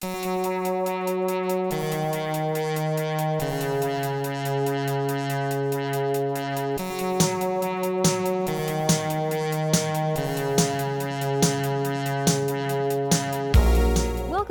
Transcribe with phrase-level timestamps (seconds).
[0.00, 0.14] Welcome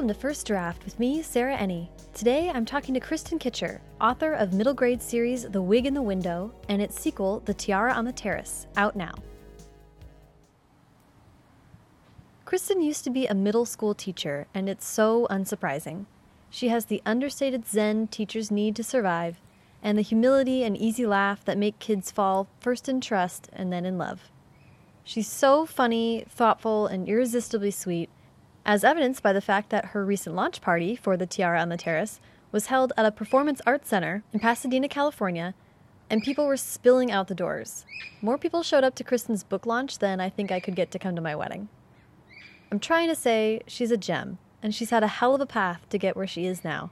[0.10, 1.88] to First Draft with me, Sarah Enni.
[2.14, 6.02] Today I'm talking to Kristen Kittscher, author of middle grade series The Wig in the
[6.02, 9.14] Window and its sequel, The Tiara on the Terrace, out now.
[12.48, 16.06] Kristen used to be a middle school teacher, and it's so unsurprising.
[16.50, 19.42] She has the understated zen teachers need to survive,
[19.84, 23.86] and the humility and easy laugh that make kids fall first in trust and then
[23.86, 24.32] in love.
[25.04, 28.10] She's so funny, thoughtful, and irresistibly sweet,
[28.66, 31.76] as evidenced by the fact that her recent launch party for the Tiara on the
[31.76, 32.22] Terrace
[32.54, 35.54] was held at a performance arts center in Pasadena, California,
[36.10, 37.86] and people were spilling out the doors.
[38.22, 41.00] More people showed up to Kristen's book launch than I think I could get to
[41.00, 41.68] come to my wedding.
[42.70, 45.88] I'm trying to say she's a gem, and she's had a hell of a path
[45.90, 46.92] to get where she is now.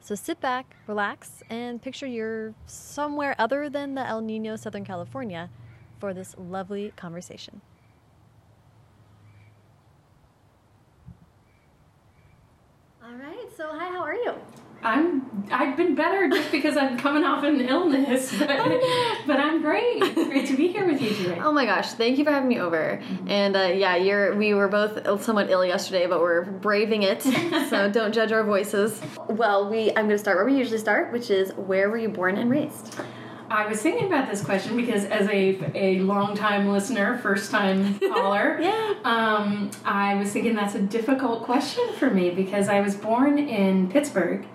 [0.00, 5.50] So sit back, relax, and picture you're somewhere other than the El Nino, Southern California,
[5.98, 7.60] for this lovely conversation.
[13.02, 14.34] All right, so hi, how are you?
[14.82, 18.80] I'm I've been better just because I'm coming off an illness, but,
[19.26, 20.02] but I'm great.
[20.02, 21.38] It's great to be here with you today.
[21.42, 23.02] Oh my gosh, thank you for having me over.
[23.26, 27.22] And uh, yeah, you're we were both somewhat ill yesterday, but we're braving it.
[27.70, 29.00] so don't judge our voices.
[29.28, 32.08] Well, we I'm going to start where we usually start, which is where were you
[32.08, 32.94] born and raised?
[33.50, 37.98] I was thinking about this question because as a a long time listener, first time
[38.12, 38.94] caller, Yeah.
[39.04, 43.88] um, I was thinking that's a difficult question for me because I was born in
[43.90, 44.46] Pittsburgh,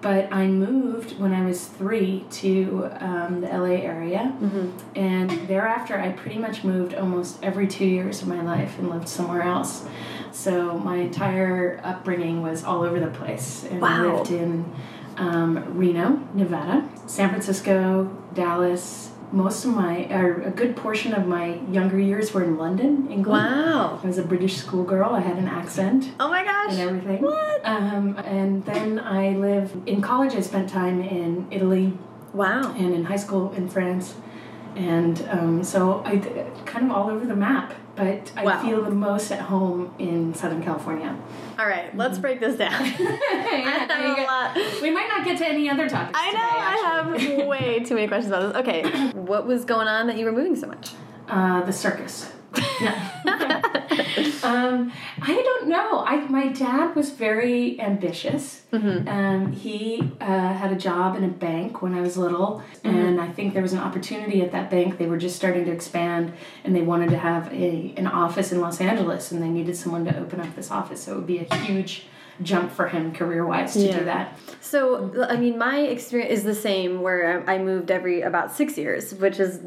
[0.00, 4.32] but I moved when I was three to um, the LA area,
[4.96, 9.08] and thereafter I pretty much moved almost every two years of my life and lived
[9.08, 9.84] somewhere else.
[10.32, 14.16] So my entire upbringing was all over the place, and I Wow.
[14.18, 14.64] lived in
[15.18, 19.10] um, Reno, Nevada, San Francisco, Dallas.
[19.32, 23.26] Most of my, or a good portion of my younger years were in London, England.
[23.26, 24.00] Wow.
[24.02, 25.10] I was a British schoolgirl.
[25.10, 26.72] I had an accent Oh my gosh.
[26.72, 27.22] and everything.
[27.22, 27.60] What?
[27.64, 30.34] Um, and then I lived in college.
[30.34, 31.92] I spent time in Italy
[32.32, 32.74] Wow.
[32.76, 34.14] and in high school in France,
[34.76, 36.18] and um, so I
[36.64, 37.74] kind of all over the map.
[38.00, 41.14] But I feel the most at home in Southern California.
[41.58, 42.72] All right, let's break this down.
[42.82, 44.80] I have a lot.
[44.80, 46.18] We might not get to any other topics.
[46.18, 48.62] I know today, I have way too many questions about this.
[48.62, 50.92] Okay, what was going on that you were moving so much?
[51.28, 52.32] Uh, the circus.
[54.42, 56.00] Um, I don't know.
[56.04, 58.62] I my dad was very ambitious.
[58.72, 60.24] Um, he uh,
[60.54, 63.72] had a job in a bank when I was little, and I think there was
[63.72, 64.98] an opportunity at that bank.
[64.98, 66.32] They were just starting to expand,
[66.64, 70.04] and they wanted to have a an office in Los Angeles, and they needed someone
[70.06, 71.02] to open up this office.
[71.04, 72.06] So it would be a huge
[72.42, 73.98] jump for him career wise to Yeah.
[73.98, 74.38] do that.
[74.62, 79.14] So, I mean, my experience is the same where I moved every about six years,
[79.14, 79.60] which is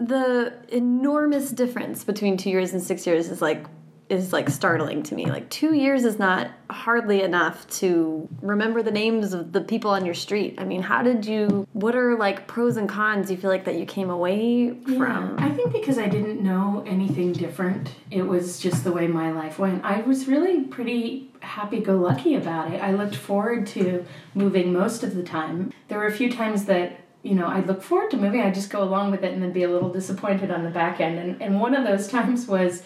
[0.00, 3.66] the enormous difference between two years and six years is like
[4.10, 5.26] is like startling to me.
[5.26, 10.04] Like two years is not hardly enough to remember the names of the people on
[10.04, 10.56] your street.
[10.58, 11.66] I mean, how did you?
[11.72, 15.38] What are like pros and cons you feel like that you came away from?
[15.38, 19.58] I think because I didn't know anything different, it was just the way my life
[19.60, 19.84] went.
[19.84, 22.82] I was really pretty happy go lucky about it.
[22.82, 25.72] I looked forward to moving most of the time.
[25.88, 28.40] There were a few times that you know, I'd look forward to moving.
[28.40, 31.00] I'd just go along with it and then be a little disappointed on the back
[31.00, 31.18] end.
[31.18, 32.82] And, and one of those times was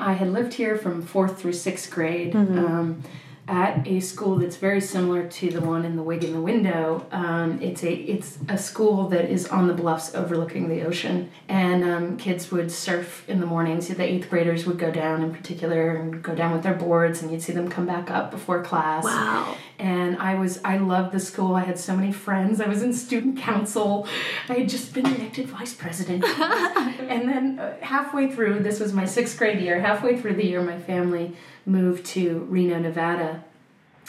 [0.00, 2.34] I had lived here from fourth through sixth grade.
[2.58, 3.02] Um,
[3.48, 7.06] at a school that's very similar to the one in the wig in the window.
[7.12, 11.84] Um, it's a it's a school that is on the bluffs overlooking the ocean, and
[11.84, 13.86] um, kids would surf in the mornings.
[13.86, 17.30] The eighth graders would go down in particular and go down with their boards, and
[17.30, 19.04] you'd see them come back up before class.
[19.04, 19.56] Wow.
[19.78, 21.54] And I was I loved the school.
[21.54, 22.60] I had so many friends.
[22.60, 24.08] I was in student council.
[24.48, 26.24] I had just been elected vice president.
[26.38, 29.80] and then uh, halfway through, this was my sixth grade year.
[29.80, 31.36] Halfway through the year, my family
[31.66, 33.44] moved to Reno, Nevada,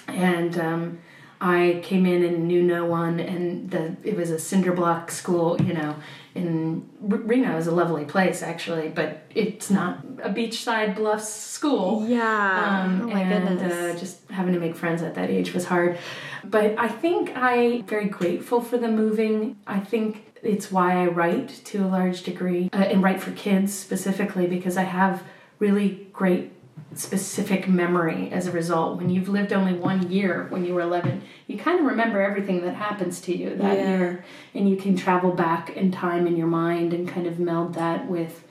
[0.08, 1.00] and um,
[1.42, 3.20] I came in and knew no one.
[3.20, 5.96] And the it was a cinder block school, you know.
[6.36, 12.06] In Reno is a lovely place actually, but it's not a beachside bluffs school.
[12.08, 12.84] Yeah.
[12.84, 13.74] Um, oh my and goodness.
[13.74, 15.98] Uh, just having to make friends at that age was hard.
[16.44, 19.58] But I think I very grateful for the moving.
[19.66, 23.74] I think it's why I write to a large degree uh, and write for kids
[23.74, 25.24] specifically because I have
[25.60, 26.52] really great
[26.96, 28.98] specific memory as a result.
[28.98, 32.62] When you've lived only one year when you were 11, you kind of remember everything
[32.62, 33.90] that happens to you that Yeah.
[33.98, 34.26] year
[34.56, 38.08] and you can travel back in time in your mind and kind of meld that
[38.08, 38.44] with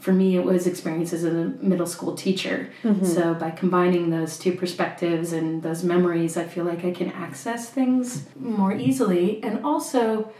[0.00, 2.70] for me, it was experiences as a middle school teacher.
[3.04, 7.70] So by combining those two perspectives and those memories, I feel like I can access
[7.70, 9.40] things more easily.
[9.44, 10.32] And also,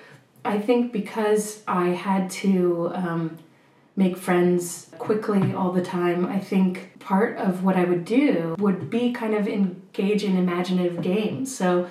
[0.45, 3.39] I think because I had to um,
[3.95, 8.89] make friends quickly all the time, I think part of what I would do would
[8.91, 11.55] be kind of engage in imaginative games.
[11.57, 11.89] So,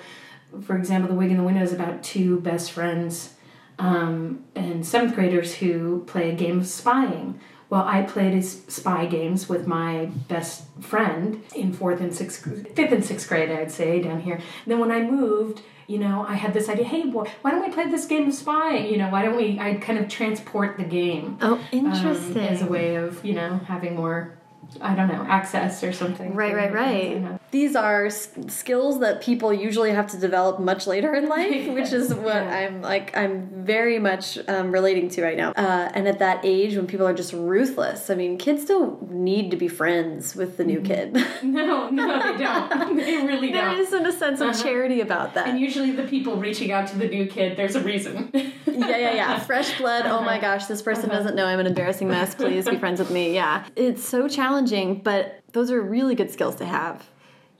[0.62, 3.34] for example, The Wig in the Window is about two best friends
[3.78, 7.40] um, and seventh graders who play a game of spying.
[7.70, 12.44] Well, I played spy games with my best friend in fourth and sixth,
[12.76, 14.34] fifth and sixth grade, I'd say, down here.
[14.34, 16.84] And then when I moved, you know, I had this idea.
[16.84, 18.92] Hey, boy, why don't we play this game of spying?
[18.92, 19.58] You know, why don't we?
[19.58, 22.36] I'd kind of transport the game Oh, um, interesting.
[22.42, 24.38] as a way of you know having more,
[24.80, 26.34] I don't know, access or something.
[26.34, 27.38] Right, right, right.
[27.50, 31.92] These are s- skills that people usually have to develop much later in life, which
[31.92, 32.56] is what Yeah.
[32.58, 33.16] I'm like.
[33.16, 35.50] I'm very much um, relating to right now.
[35.52, 39.50] Uh, and at that age, when people are just ruthless, I mean, kids don't need
[39.50, 41.16] to be friends with the new kid.
[41.42, 42.96] No, no, they don't.
[42.96, 43.80] they really there don't.
[43.80, 44.62] isn't a sense of Uh-huh.
[44.62, 45.48] charity about that.
[45.48, 48.30] And usually the people reaching out to the new kid, there's a reason.
[48.32, 49.38] yeah, yeah, yeah.
[49.40, 50.06] Fresh blood.
[50.06, 52.34] Oh my gosh, this person doesn't know I'm an embarrassing mess.
[52.34, 53.34] Please be friends with me.
[53.34, 53.66] Yeah.
[53.76, 54.61] It's so challenging,
[55.04, 57.08] but those are really good skills to have.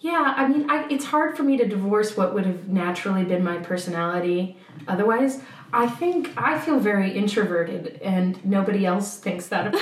[0.02, 3.44] Yeah, I mean, I, it's hard for me to divorce what would have naturally been
[3.44, 4.56] my personality
[4.88, 5.40] otherwise.
[5.72, 9.80] I think I feel very introverted, and nobody else thinks that about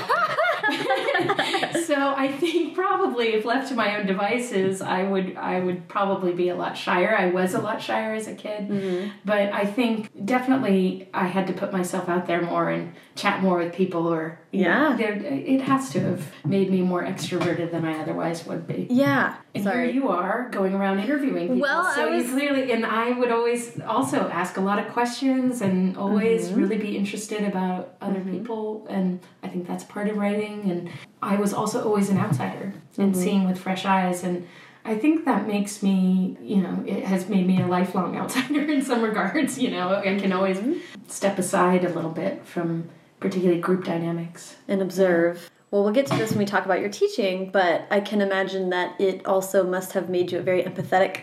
[0.69, 1.83] me.
[1.85, 6.33] so I think probably, if left to my own devices, I would I would probably
[6.33, 7.17] be a lot shyer.
[7.17, 9.11] I was a lot shyer as a kid, mm-hmm.
[9.25, 13.59] but I think definitely I had to put myself out there more and chat more
[13.59, 15.09] with people, or you know, Yeah.
[15.09, 18.87] it has to have made me more extroverted than I otherwise would be.
[18.91, 19.35] Yeah.
[19.55, 19.93] And Sorry.
[19.93, 21.61] here you are going around interviewing people.
[21.61, 24.89] Well, so I was- you clearly, and I would always also ask a lot of
[24.93, 26.61] questions and always Mm-hmm.
[26.61, 28.87] really be interested about other people.
[28.89, 30.71] And I think that's part of writing.
[30.71, 30.89] And
[31.23, 33.23] I was also always an outsider and Mm-hmm.
[33.23, 34.23] seeing with fresh eyes.
[34.25, 34.47] And
[34.85, 38.81] I think that makes me, you know, it has made me a lifelong outsider in
[38.83, 39.59] some regards.
[39.59, 40.79] You know, I can always Mm-hmm.
[41.09, 42.89] step aside a little bit from
[43.21, 44.57] particularly group dynamics.
[44.67, 45.51] and observe.
[45.71, 48.71] Well, we'll get to this when we talk about your teaching, but I can imagine
[48.71, 51.21] that it also must have made you a very empathetic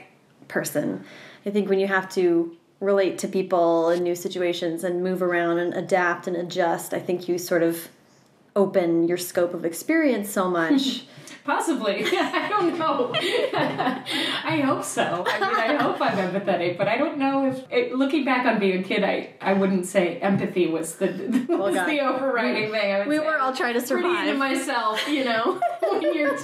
[0.48, 1.04] person.
[1.46, 5.58] I think when you have to relate to people in new situations and move around
[5.58, 7.90] and adapt and adjust, I think you sort of
[8.58, 11.04] open your scope of experience so much.
[11.48, 12.04] Possibly.
[12.12, 13.12] I don't know.
[13.16, 15.24] I hope so.
[15.26, 18.60] I mean, I hope I'm empathetic, but I don't know if, it, looking back on
[18.60, 21.08] being a kid, I, I wouldn't say empathy was the
[21.48, 21.88] was God.
[21.88, 22.92] the overriding thing.
[22.94, 24.28] I would we were all trying to pretty survive.
[24.28, 26.38] into myself, you know, when you're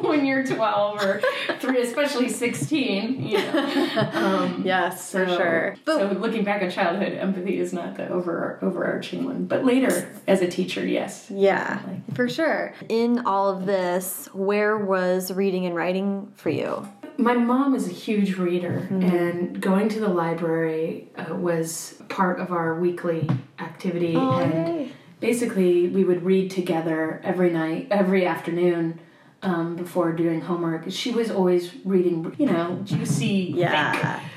[0.00, 1.22] when you're 12 or
[1.60, 4.10] three, especially 16, you know.
[4.12, 5.76] Um, yes, for sure.
[5.84, 10.12] But so looking back on childhood, empathy is not the over overarching one, but later
[10.26, 11.30] as a teacher, yes.
[11.30, 12.14] Yeah, Definitely.
[12.14, 12.74] for sure.
[12.88, 16.88] In all of this, where was reading and writing for you?
[17.16, 19.02] My mom is a huge reader, Mm-hmm.
[19.02, 24.14] and going to the library uh, was part of our weekly activity.
[24.16, 29.00] Oh, and basically, we would read together every night, every afternoon.
[29.42, 33.62] Um, before doing homework, she was always reading, you know, juicy, thick,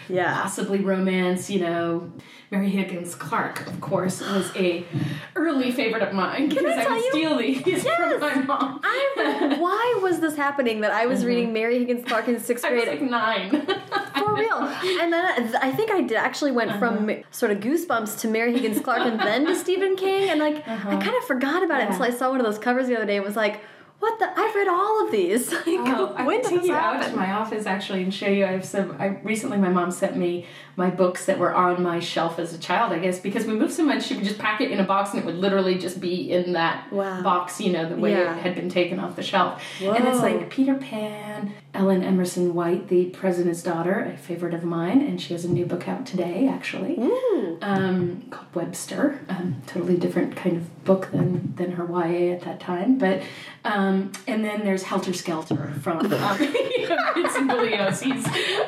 [0.09, 0.41] Yeah, yeah.
[0.41, 1.49] possibly romance.
[1.49, 2.11] You know,
[2.51, 4.85] Mary Higgins Clark, of course, was a
[5.35, 7.83] early favorite of mine because I I, would you- steal these Yes.
[7.95, 8.79] from my mom.
[8.83, 12.73] I why was this happening that I was reading Mary Higgins Clark in sixth Mm-hmm.
[12.73, 13.01] I was grade?
[13.01, 13.65] like nine.
[14.23, 14.57] For real.
[15.01, 17.21] And then I think I did actually went from Uh-huh.
[17.31, 20.29] sort of goosebumps to Mary Higgins Clark and then to Stephen King.
[20.29, 21.93] And like, I kind of forgot about it Uh-huh.
[22.03, 23.61] Until I saw one of those covers the other day and was like,
[24.03, 24.27] what the?
[24.37, 25.49] I've read all of these.
[25.65, 28.45] Like, Oh, I can did take you out to my office actually and show you.
[28.45, 28.97] I have some.
[28.99, 30.45] I recently my mom sent me
[30.75, 32.91] my books that were on my shelf as a child.
[32.93, 35.11] I guess because we moved so much, she would just pack it in a box
[35.11, 37.21] and it would literally just be in that Wow.
[37.21, 37.61] box.
[37.61, 38.35] You know the way Yeah.
[38.35, 39.61] it had been taken off the shelf.
[39.81, 45.01] And it's like Peter Pan, Ellen Emerson White, the President's Daughter, a favorite of mine,
[45.01, 46.97] and she has a new book out today actually
[47.61, 49.19] um, called Webster.
[49.29, 52.97] Um, totally different kind of book than than her YA at that time.
[52.97, 53.21] But
[53.65, 56.37] um, and then there's Helter Skelter from um,
[57.15, 57.51] Vincent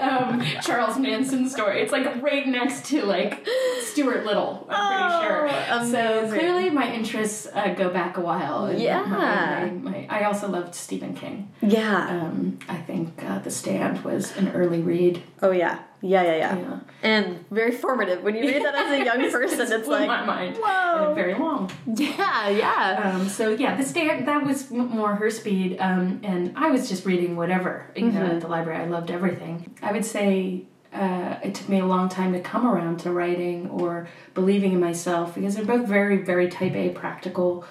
[0.02, 1.82] um, Charles Manson story.
[1.82, 3.46] It's like right next to like
[3.82, 4.66] Stuart Little.
[4.70, 5.92] I'm Oh, pretty sure.
[5.92, 8.72] So clearly my interests uh, go back a while.
[8.74, 9.04] Yeah.
[9.04, 11.52] my- my- my- I also loved Stephen King.
[11.62, 12.08] Yeah.
[12.10, 15.22] Um, I think uh, The Stand was an early read.
[15.42, 15.80] Oh yeah.
[16.02, 16.58] Yeah, yeah, yeah.
[16.60, 16.80] Yeah.
[17.02, 18.22] And very formative.
[18.22, 20.58] When you read that as a young person, It's it's like, my mind.
[20.58, 21.14] whoa.
[21.16, 21.72] Very long.
[21.88, 23.12] yeah, yeah.
[23.16, 26.88] Um, so yeah, the stand that was m- more her speed, um, and I was
[26.90, 28.36] just reading whatever you know Mm-hmm.
[28.36, 28.84] at the library.
[28.84, 29.74] I loved everything.
[29.82, 33.70] I would say uh, it took me a long time to come around to writing
[33.70, 37.66] or believing in myself because they're both very, very type A practical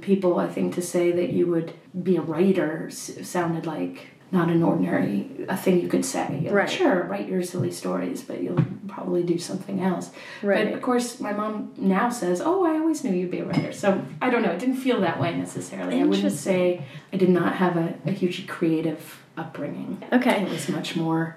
[0.00, 0.38] people.
[0.38, 1.72] I think to say that you would
[2.02, 6.28] be a writer sounded like not an ordinary a thing you could say.
[6.42, 6.70] You're like, Right.
[6.70, 10.10] Sure, write your silly stories, but you'll probably do something else.
[10.42, 10.66] Right.
[10.66, 13.72] But of course, my mom now says, "Oh, I always knew you'd be a writer."
[13.72, 14.52] So I don't know.
[14.52, 16.00] It didn't feel that way necessarily.
[16.00, 20.02] I wouldn't say I did not have a, a hugely creative upbringing.
[20.12, 20.42] Okay.
[20.42, 21.36] It was much more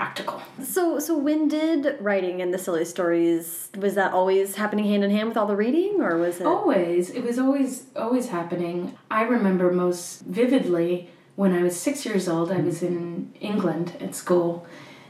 [0.00, 0.40] practical.
[0.62, 5.10] So, so when did writing and the silly stories was that always happening hand in
[5.10, 6.46] hand with all the reading, or was it?
[6.46, 8.96] Always, it was always always happening.
[9.10, 12.50] I remember most vividly when I was six years old.
[12.50, 14.66] I was in England at school,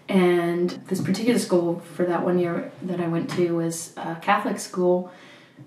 [0.08, 4.58] and this particular school for that one year that I went to was a Catholic
[4.58, 5.12] school.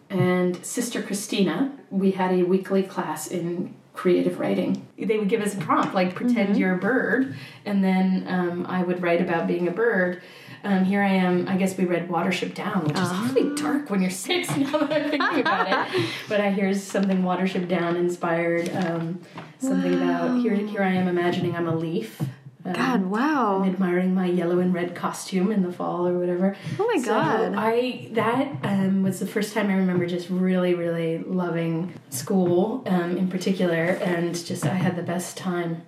[0.09, 4.87] And Sister Christina, we had a weekly class in creative writing.
[4.97, 7.35] They would give us a prompt, like pretend you're a bird,
[7.65, 10.21] and then um, I would write about being a bird.
[10.63, 11.47] Um, here I am.
[11.47, 14.49] I guess we read Watership Down, which is awfully dark when you're six.
[14.57, 18.73] Now that I'm thinking about it, but I here's something Watership Down inspired.
[18.73, 19.21] Um,
[19.59, 20.55] something about here.
[20.55, 22.21] Here I am imagining I'm a leaf.
[22.65, 23.61] Um, God, wow.
[23.61, 26.55] I'm admiring my yellow and red costume in the fall or whatever.
[26.79, 27.53] Oh my So God.
[27.55, 33.17] I that um, was the first time I remember just really, really loving school um,
[33.17, 35.83] in particular, and just I had the best time.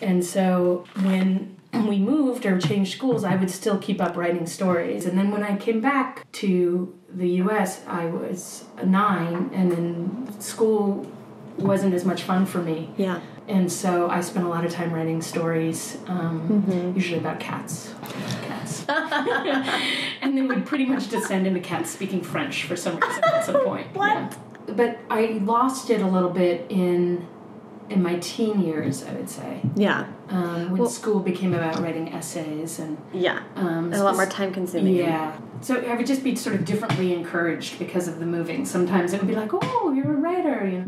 [0.00, 1.56] And so when
[1.88, 5.06] we moved or changed schools, I would still keep up writing stories.
[5.06, 11.10] And then when I came back to the U.S., I was nine, and then school
[11.58, 12.90] wasn't as much fun for me.
[12.96, 13.20] Yeah.
[13.46, 16.94] And so I spent a lot of time writing stories, um, Mm-hmm.
[16.94, 17.94] usually about cats.
[18.46, 18.84] Cats.
[18.88, 23.60] and then would pretty much descend into cats speaking French for some reason at some
[23.64, 23.86] point.
[23.94, 24.36] What?
[24.66, 27.26] But I lost it a little bit in
[27.90, 30.04] in my teen years, I would say, Yeah.
[30.30, 33.40] um, when Well- school became about writing essays and Yeah.
[33.56, 34.94] um, And a lot more time consuming.
[34.96, 35.32] yeah.
[35.60, 38.64] So I would just be sort of differently encouraged because of the moving.
[38.64, 40.84] Sometimes it would be like, "Oh, you're a writer," you know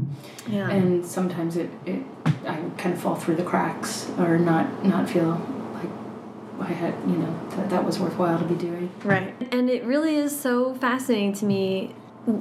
[0.49, 0.71] Yeah.
[0.71, 2.03] and sometimes it, it
[2.47, 5.41] I would kind of fall through the cracks or not not feel
[5.75, 8.91] like I had you know that that was worthwhile to be doing.
[9.05, 9.35] Right.
[9.53, 11.95] And it really is so fascinating to me,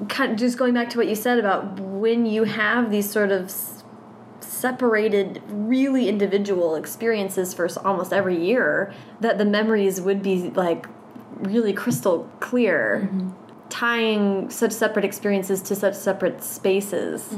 [0.10, 3.32] kind of just going back to what you said about when you have these sort
[3.32, 3.50] of
[4.66, 10.88] separated, really individual experiences for almost every year, that the memories would be like
[11.38, 13.08] really crystal clear,
[13.70, 17.38] tying such separate experiences to such separate spaces.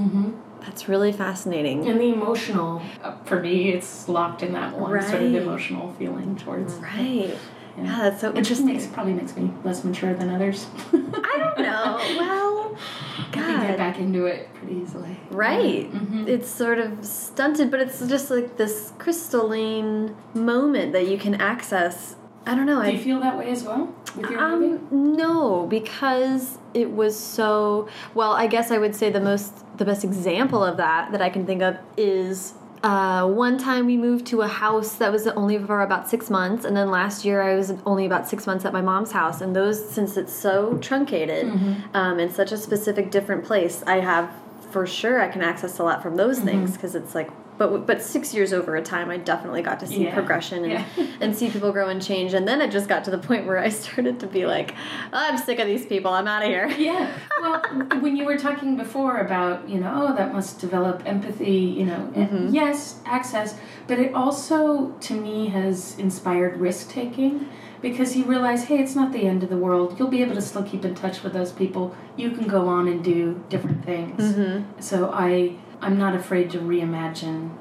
[0.61, 1.85] That's really fascinating.
[1.89, 6.37] And the emotional uh, for me, it's locked in that one sort of emotional feeling
[6.37, 6.75] towards.
[6.75, 7.37] Right.
[7.77, 7.83] Yeah.
[7.83, 8.65] Yeah, that's so It just interesting.
[8.67, 10.65] makes probably makes me less mature than others.
[10.93, 11.97] I don't know.
[12.17, 12.77] Well,
[13.17, 15.15] I can get back into it pretty easily.
[15.29, 15.91] Right.
[15.91, 16.27] Mhm.
[16.27, 22.15] It's sort of stunted, but it's just like this crystalline moment that you can access.
[22.45, 22.81] I don't know.
[22.81, 24.75] Do you I feel that way as well with your movie?
[24.91, 29.85] um no, because it was so well, I guess I would say the most the
[29.85, 32.53] best example of that that I can think of is
[32.83, 36.63] uh, one time we moved to a house that was only for about six months,
[36.63, 39.41] and then last year I was only about six months at my mom's house.
[39.41, 41.47] And those, since it's so truncated
[41.93, 44.31] um, in such a specific different place, I have
[44.71, 47.29] for sure I can access a lot from those things because it's like.
[47.57, 50.13] But but six years over a time, I definitely got to see Yeah.
[50.13, 50.85] progression and Yeah.
[51.21, 52.33] and see people grow and change.
[52.33, 54.73] And then it just got to the point where I started to be like,
[55.11, 56.11] I'm sick of these people.
[56.11, 56.67] I'm out of here.
[56.77, 57.11] Yeah.
[57.41, 57.59] Well,
[57.99, 62.11] when you were talking before about, you know, oh, that must develop empathy, you know,
[62.15, 63.55] and yes, access,
[63.87, 67.47] but it also, to me, has inspired risk taking
[67.81, 69.97] because you realize, hey, it's not the end of the world.
[69.99, 71.95] You'll be able to still keep in touch with those people.
[72.15, 74.21] You can go on and do different things.
[74.21, 74.81] Mm-hmm.
[74.81, 77.51] So I, I'm not afraid to reimagine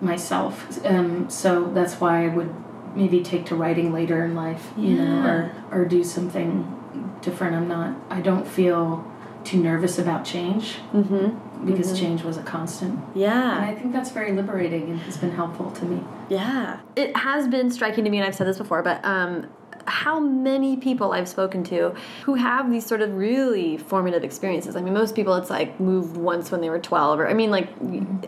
[0.00, 0.84] myself.
[0.84, 2.54] Um, so that's why I would
[2.96, 7.54] maybe take to writing later in life, you know, or or do something different.
[7.56, 7.96] I'm not.
[8.10, 9.10] I don't feel
[9.44, 11.66] too nervous about change Mm-hmm.
[11.66, 13.56] because change was a constant, Yeah.
[13.58, 13.70] and Yeah.
[13.72, 16.02] I think that's very liberating and has been helpful to me.
[16.30, 16.80] Yeah.
[16.96, 19.46] It has been striking to me, and I've said this before, but um,
[19.86, 24.76] how many people I've spoken to who have these sort of really formative experiences.
[24.76, 27.50] I mean, most people, it's like moved once when they were 12, or I mean,
[27.50, 27.68] like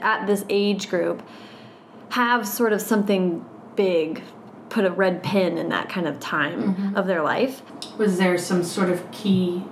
[0.00, 1.22] at this age group,
[2.10, 4.22] have sort of something big
[4.68, 6.96] put a red pin in that kind of time mm-hmm.
[6.96, 7.62] of their life.
[7.98, 9.64] Was there some sort of key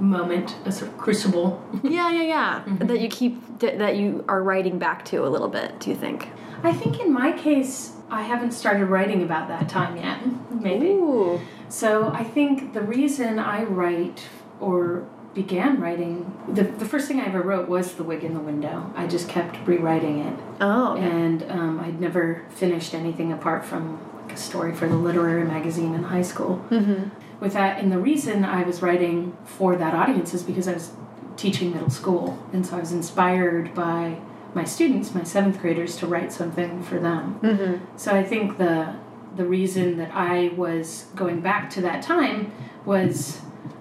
[0.00, 1.62] moment, a sort of crucible?
[1.82, 2.62] yeah, yeah, yeah.
[2.66, 2.86] Mm-hmm.
[2.86, 6.28] That you keep, that you are writing back to a little bit, do you think?
[6.62, 10.20] I think in my case, I haven't started writing about that time yet.
[10.50, 10.88] Maybe.
[10.88, 11.40] Ooh.
[11.70, 14.28] So I think the reason I write
[14.60, 18.40] or began writing, the, the first thing I ever wrote was The Wig in the
[18.40, 18.92] Window.
[18.94, 20.38] I just kept rewriting it.
[20.60, 20.94] Oh.
[20.96, 25.94] And um, I'd never finished anything apart from like a story for the literary magazine
[25.94, 26.62] in high school.
[26.68, 27.08] Mm-hmm.
[27.40, 30.92] With that, and the reason I was writing for that audience is because I was
[31.36, 34.18] teaching middle school, and so I was inspired by
[34.54, 37.40] my students, my seventh graders, to write something for them.
[37.42, 37.96] Mm-hmm.
[37.96, 38.94] So I think the
[39.36, 42.52] the reason that I was going back to that time
[42.84, 43.40] was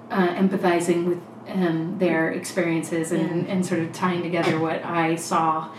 [0.10, 3.54] uh, empathizing with um, their experiences and, yeah.
[3.54, 5.70] and sort of tying together what I saw,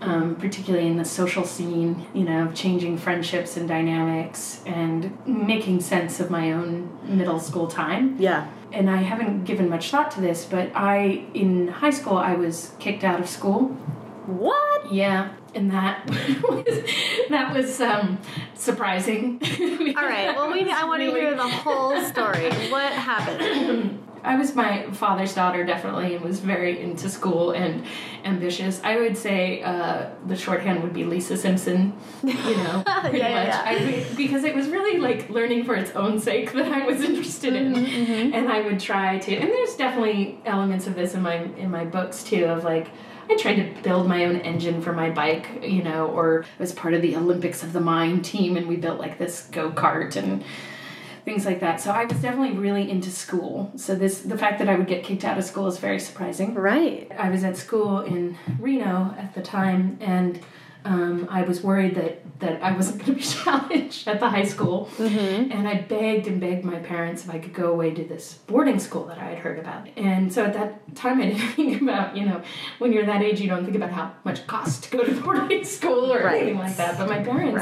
[0.00, 6.20] um, particularly in the social scene, you know, changing friendships and dynamics and making sense
[6.20, 8.16] of my own middle school time.
[8.18, 8.48] Yeah.
[8.72, 12.72] And I haven't given much thought to this, but I, in high school, I was
[12.78, 13.76] kicked out of school
[14.28, 14.92] what?
[14.92, 16.84] Yeah, and that was
[17.30, 18.18] that was um,
[18.54, 19.40] surprising.
[19.96, 20.34] All right.
[20.36, 22.50] Well, we I want to hear the whole story.
[22.70, 24.04] What happened?
[24.24, 27.84] I was my father's daughter, definitely, and was very into school and
[28.24, 28.80] ambitious.
[28.84, 33.46] I would say uh, the shorthand would be Lisa Simpson, you know, pretty yeah, much.
[33.46, 33.62] Yeah.
[33.64, 37.54] I, because it was really like learning for its own sake that I was interested
[37.54, 38.34] in, mm-hmm, mm-hmm.
[38.34, 39.34] and I would try to.
[39.34, 42.88] And there's definitely elements of this in my in my books too, of like
[43.30, 46.94] I tried to build my own engine for my bike, you know, or was part
[46.94, 50.42] of the Olympics of the Mind team and we built like this go kart and
[51.24, 51.78] things like that.
[51.80, 53.70] So I was definitely really into school.
[53.76, 56.54] So this the fact that I would get kicked out of school is very surprising.
[56.54, 57.10] Right.
[57.18, 60.40] I was at school in Reno at the time and
[60.88, 64.44] um, I was worried that that I wasn't going to be challenged at the high
[64.44, 65.52] school, mm-hmm.
[65.52, 68.78] and I begged and begged my parents if I could go away to this boarding
[68.78, 69.88] school that I had heard about.
[69.96, 72.42] And so at that time, I didn't think about you know
[72.78, 75.20] when you're that age, you don't think about how much it costs to go to
[75.20, 76.42] boarding school or right.
[76.42, 76.96] anything like that.
[76.96, 77.56] But my parents,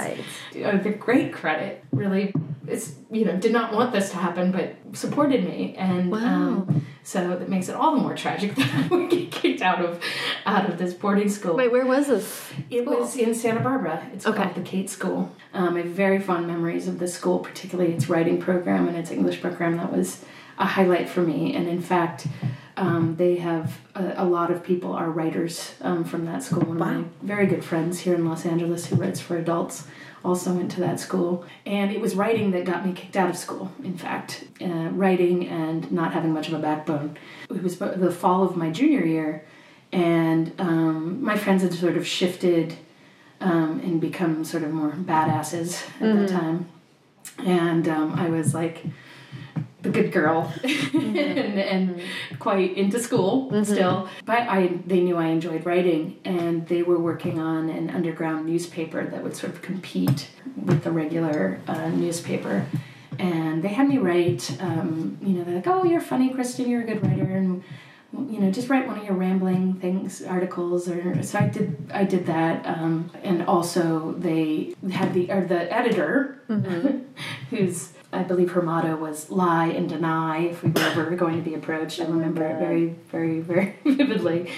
[0.55, 0.65] right.
[0.65, 2.33] uh, the great credit, really
[2.69, 6.19] it's you know did not want this to happen but supported me and wow.
[6.19, 9.85] um, so that makes it all the more tragic that I would get kicked out
[9.85, 10.03] of
[10.45, 11.55] out of this boarding school.
[11.55, 12.53] Wait, where was this?
[12.69, 12.99] It school?
[12.99, 14.11] was in Santa Barbara.
[14.13, 14.43] It's okay.
[14.43, 15.33] called the Cate School.
[15.55, 19.13] Um, I have very fond memories of the school, particularly its writing program and its
[19.13, 19.77] English program.
[19.77, 20.25] That was
[20.59, 21.55] a highlight for me.
[21.55, 22.27] And in fact,
[22.77, 26.63] um, they have a, a, lot of people are writers um, from that school.
[26.63, 26.89] One wow.
[26.89, 29.85] of my very good friends here in Los Angeles who writes for adults
[30.27, 31.45] also went to that school.
[31.65, 34.45] And it was writing that got me kicked out of school, in fact.
[34.61, 37.17] Uh, writing and not having much of a backbone.
[37.49, 39.45] It was the fall of my junior year,
[39.93, 42.77] and um, my friends had sort of shifted
[43.41, 46.21] um, and become sort of more badasses at mm-hmm.
[46.21, 46.69] that time.
[47.45, 48.85] And um, I was like,
[49.87, 51.17] the good girl mm-hmm.
[51.17, 52.03] and, and
[52.39, 53.65] quite into school mm-hmm.
[53.65, 58.47] still but i they knew i enjoyed writing and they were working on an underground
[58.47, 60.29] newspaper that would sort of compete
[60.65, 62.67] with the regular uh, newspaper
[63.19, 66.83] and they had me write um, you know they're like oh you're funny kristen you're
[66.83, 67.63] a good writer and
[68.31, 72.05] you know just write one of your rambling things articles or so i did i
[72.05, 76.99] did that um, and also they had the or the editor mm-hmm.
[77.51, 81.43] who's I believe her motto was lie and deny if we were ever going to
[81.43, 82.01] be approached.
[82.01, 84.51] I remember it very, very, very vividly.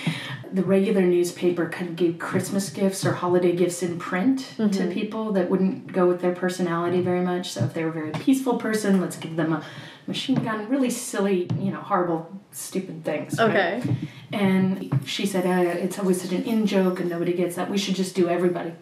[0.53, 4.71] The regular newspaper of gave Christmas gifts or holiday gifts in print mm-hmm.
[4.71, 7.51] to people that wouldn't go with their personality very much.
[7.51, 9.65] So if they were a very peaceful person, let's give them a
[10.07, 13.39] machine gun, really silly, you know, horrible, stupid things.
[13.39, 13.83] Okay.
[13.85, 13.97] Right?
[14.33, 17.71] And she said, uh, it's always such an in joke and nobody gets that.
[17.71, 18.73] We should just do everybody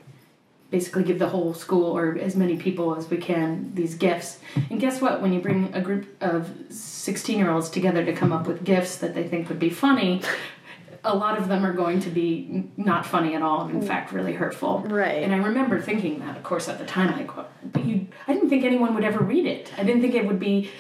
[0.71, 4.39] basically give the whole school or as many people as we can these gifts.
[4.71, 5.23] And guess what?
[5.23, 8.97] When you bring a group of 16 year olds together to come up with gifts
[8.99, 10.23] that they think would be funny,
[11.05, 14.13] a lot of them are going to be not funny at all, and in fact,
[14.13, 14.81] really hurtful.
[14.81, 15.23] Right.
[15.23, 17.31] And I remember thinking that, of course, at the time, like,
[17.73, 19.73] but you, I didn't think anyone would ever read it.
[19.79, 20.71] I didn't think it would be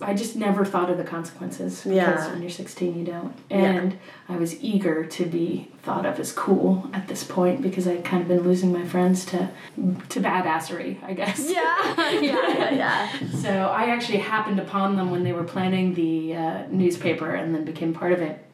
[0.00, 2.30] I just never thought of the consequences because yeah.
[2.30, 3.36] when you're 16 you don't.
[3.50, 3.98] And yeah.
[4.28, 8.22] I was eager to be thought of as cool at this point because I'd kind
[8.22, 11.50] of been losing my friends to to badassery, I guess.
[11.50, 13.28] Yeah, yeah, yeah, yeah.
[13.42, 17.64] so I actually happened upon them when they were planning the uh, newspaper and then
[17.64, 18.44] became part of it.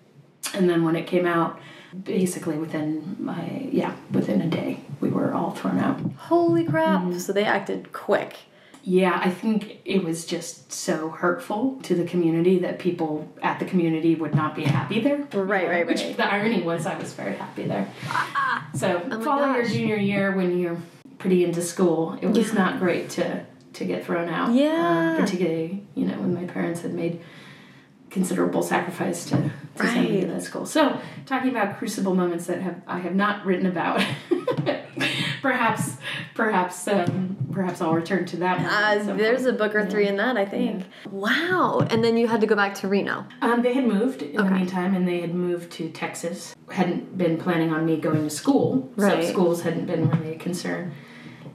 [0.55, 1.61] And then when it came out,
[2.05, 6.01] basically within my yeah within a day we were all thrown out.
[6.17, 7.03] Holy crap!
[7.03, 7.19] Mm-hmm.
[7.19, 8.37] So they acted quick.
[8.85, 13.65] Yeah, I think it was just so hurtful to the community that people at the
[13.65, 15.19] community would not be happy there.
[15.33, 16.17] Right, right, Which right.
[16.17, 17.89] the irony was I was very happy there.
[18.75, 20.81] So oh following your junior year when you're
[21.19, 22.55] pretty into school, it was yeah.
[22.55, 24.55] not great to to get thrown out.
[24.55, 25.11] Yeah.
[25.11, 27.21] Um, particularly, you know, when my parents had made
[28.09, 29.93] considerable sacrifice to, to right.
[29.93, 30.65] send me to that school.
[30.65, 34.03] So talking about crucible moments that have I have not written about.
[35.43, 35.97] perhaps,
[36.35, 38.61] perhaps, um, perhaps I'll return to that.
[38.61, 40.11] Uh, there's a book or three yeah.
[40.11, 40.81] in that, I think.
[40.81, 41.11] Yeah.
[41.11, 41.87] Wow!
[41.91, 43.27] And then you had to go back to Reno.
[43.43, 44.49] Um, they had moved in okay.
[44.49, 46.55] the meantime, and they had moved to Texas.
[46.71, 49.25] Hadn't been planning on me going to school, right.
[49.25, 50.95] so schools hadn't been really a concern.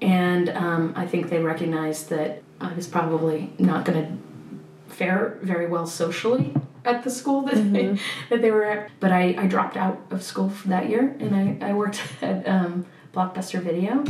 [0.01, 5.67] And um, I think they recognized that I was probably not going to fare very
[5.67, 6.53] well socially
[6.85, 7.97] at the school that, they,
[8.29, 8.91] that they were at.
[8.99, 12.47] But I, I dropped out of school for that year and I, I worked at
[12.47, 12.85] um,
[13.17, 14.03] Blockbuster Video.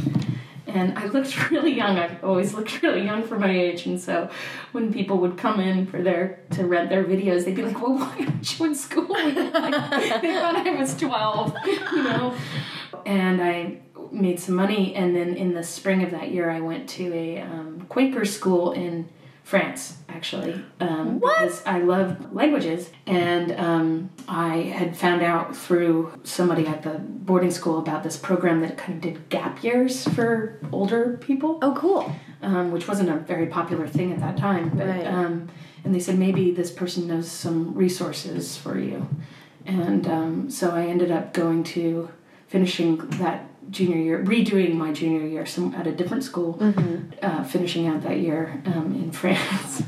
[0.68, 1.98] And I looked really young.
[1.98, 3.86] I've always looked really young for my age.
[3.86, 4.30] And so
[4.74, 7.94] when people would come in for their to rent their videos, they'd be like, Well,
[7.94, 9.08] why aren't you in school?
[9.18, 12.36] Like, they thought I was 12, you know?
[13.06, 13.78] And I
[14.12, 14.94] made some money.
[14.94, 18.74] And then in the spring of that year, I went to a um, Quaker school
[18.74, 19.08] in
[19.52, 20.62] France, actually.
[20.82, 21.40] Um, What?
[21.40, 22.90] Because I love languages.
[23.06, 28.60] And um, I had found out through somebody at the boarding school about this program
[28.60, 32.14] that kind of did gap years for older people, Oh, cool.
[32.42, 34.68] um, which wasn't a very popular thing at that time.
[34.76, 35.08] But, Right.
[35.08, 35.48] um,
[35.86, 39.08] and they said maybe this person knows some resources for you.
[39.66, 42.10] And um, so I ended up going to
[42.50, 47.14] finishing that junior year, redoing my junior year some, at a different school, Mm-hmm.
[47.22, 49.84] uh, finishing out that year um, in France.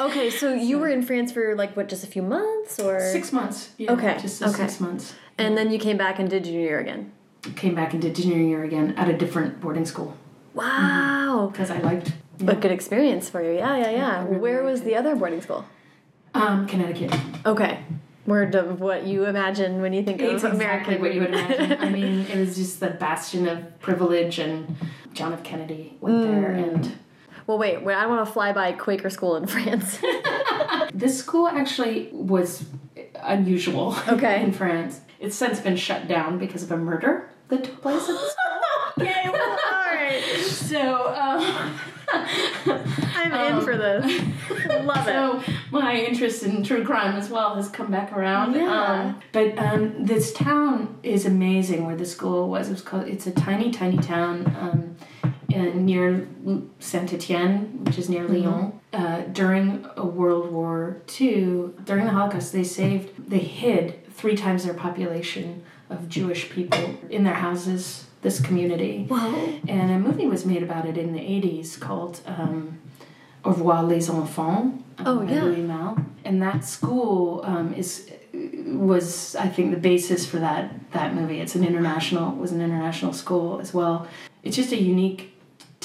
[0.00, 3.32] Okay, so you were in France for like what, just a few months, or six
[3.32, 3.70] months.
[3.78, 4.52] Yeah, Okay, Just okay.
[4.52, 5.14] six months.
[5.38, 7.12] and then you came back and did junior year again.
[7.56, 10.16] Came back and did junior year again at a different boarding school
[10.54, 13.52] Wow, because I liked a good experience for you.
[13.58, 14.18] Yeah, yeah, yeah.
[14.20, 15.64] I really Where was liked the other boarding school?
[16.34, 17.12] um, Connecticut.
[17.44, 17.80] Okay,
[18.26, 21.72] word of what you imagine when you think It's of exactly what you would imagine.
[21.80, 24.76] I mean, it was just the bastion of privilege, and
[25.12, 25.42] John F.
[25.42, 26.74] Kennedy went there, Mm.
[26.74, 26.92] and
[27.46, 27.94] Well, wait, wait.
[27.94, 29.98] I want to fly by Quaker school in France.
[30.94, 32.64] this school actually was
[33.22, 33.96] unusual.
[34.08, 34.42] Okay.
[34.42, 38.08] in France, it's since been shut down because of a murder that took place at
[38.08, 39.75] the school.
[40.06, 40.46] Okay, well, all right.
[40.66, 41.78] So, um,
[43.14, 44.22] I'm in for this.
[44.84, 45.10] Love it.
[45.10, 48.54] so my interest in true crime as well has come back around.
[48.54, 48.82] Yeah.
[48.82, 51.84] Um, but um, this town is amazing.
[51.84, 53.08] Where the school was, it was called.
[53.08, 54.96] It's a tiny, tiny town um,
[55.48, 56.28] in, near
[56.78, 58.48] Saint Etienne, which is near Mm-hmm.
[58.50, 58.80] Lyon.
[58.92, 64.64] Uh, during a World War II, during the Holocaust, they saved, they hid three times
[64.64, 68.06] their population of Jewish people in their houses.
[68.22, 69.06] This community.
[69.68, 72.78] And a movie was made about it in the 80s called um,
[73.44, 75.44] Au revoir les enfants um, Oh, by yeah.
[75.44, 75.98] Louis Malle.
[76.24, 78.10] And that school um, is
[78.66, 81.40] was I think the basis for that that movie.
[81.40, 84.06] It's an international was an international school as well.
[84.42, 85.35] It's just a unique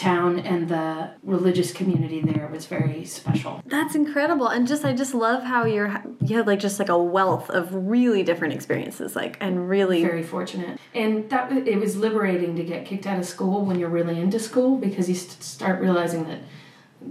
[0.02, 3.62] town and the religious community there was very special.
[3.68, 6.98] That's incredible, and just I just love how you're you had like just like a
[6.98, 12.56] wealth of really different experiences, like and really Very fortunate, and that it was liberating
[12.56, 15.80] to get kicked out of school when you're really into school because you st- start
[15.80, 16.40] realizing that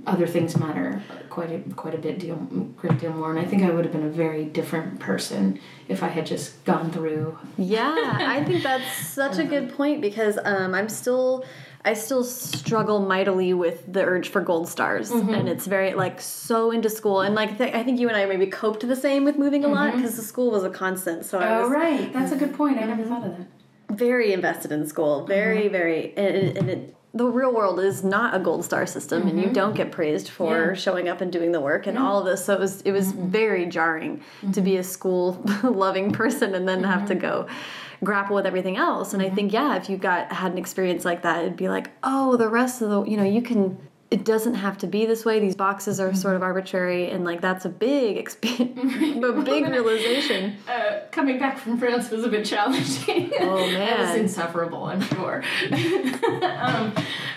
[0.07, 2.37] other things matter quite a, quite a bit deal
[2.77, 3.31] great deal more.
[3.31, 6.65] And I think I would have been a very different person if I had just
[6.65, 7.39] gone through.
[7.57, 11.45] Yeah, I think that's such a good point because um, I'm still,
[11.85, 15.33] I still struggle mightily with the urge for gold stars, mm-hmm.
[15.33, 18.27] and it's very like so into school, and like th- I think you and I
[18.27, 19.97] maybe coped the same with moving a lot mm-hmm.
[19.99, 21.25] because the school was a constant.
[21.25, 22.79] So I Oh was right, that's a good point.
[22.79, 23.11] I never mm-hmm.
[23.11, 23.99] thought of that.
[23.99, 28.39] very invested in school, very very, and, and it, the real world is not a
[28.39, 29.53] gold star system, and you mm-hmm.
[29.53, 30.75] don't get praised for Yeah.
[30.75, 32.45] showing up and doing the work and all of this.
[32.45, 33.29] So it was it was mm-hmm.
[33.29, 34.89] very jarring to be a mm-hmm.
[34.89, 37.49] school loving person and then have to go
[38.05, 39.13] grapple with everything else.
[39.13, 41.91] And I think yeah, if you got had an experience like that, it'd be like
[42.05, 43.79] oh, the rest of the you know you can.
[44.11, 45.39] It doesn't have to be this way.
[45.39, 48.43] These boxes are sort of arbitrary, and like that's a big, exp-
[49.39, 50.57] a big realization.
[50.69, 53.31] Uh, coming back from France was a bit challenging.
[53.39, 55.45] Oh, man, it was insufferable, I'm sure.
[56.43, 56.93] um,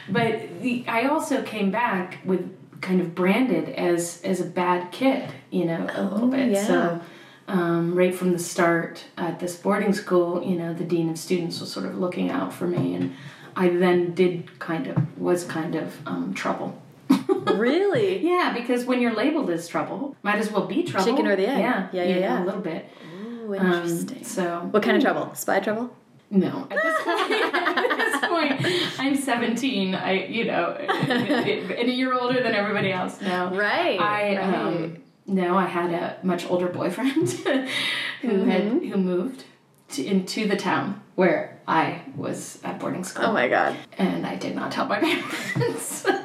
[0.10, 5.30] but the, I also came back with kind of branded as as a bad kid,
[5.52, 6.50] you know, a little bit.
[6.50, 6.68] Oh, yeah.
[6.68, 7.02] So
[7.48, 11.60] um, right from the start at this boarding school, you know, the dean of students
[11.60, 13.16] was sort of looking out for me, and
[13.56, 16.82] I then did kind of was kind of um, trouble.
[17.54, 18.20] really?
[18.26, 21.06] Yeah, because when you're labeled as trouble, might as well be trouble.
[21.12, 21.60] Chicken or the egg.
[21.60, 22.44] Yeah, Yeah, yeah, yeah.
[22.44, 22.90] a little bit.
[23.24, 24.24] Ooh, Um, interesting.
[24.24, 25.34] so what kind of trouble?
[25.36, 25.96] Spy trouble?
[26.32, 29.94] No, at this point, at this point, I'm 17.
[29.94, 33.54] I, you know, and a year older than everybody else now.
[33.54, 34.00] Right.
[34.00, 34.56] I right.
[34.56, 38.90] um, no, I had a much older boyfriend who had Mm-hmm.
[38.90, 39.44] who moved
[39.90, 43.26] to, into the town where I was at boarding school.
[43.26, 43.76] oh my god.
[43.98, 45.00] and I did not tell my
[45.56, 46.06] parents.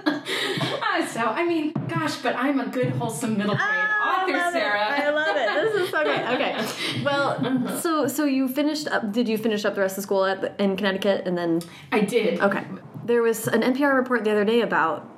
[0.90, 4.52] Uh, so I mean, gosh, but I'm a good, wholesome middle grade I author, love
[4.52, 4.92] Sarah.
[4.98, 5.04] It.
[5.04, 5.72] I love it.
[5.72, 6.20] This is so great.
[6.20, 7.02] Okay.
[7.04, 9.12] Well, so so you finished up.
[9.12, 11.60] Did you finish up the rest of school at in Connecticut, and then
[11.92, 12.40] I did.
[12.40, 12.64] okay?
[13.04, 15.08] There was an NPR report the other day about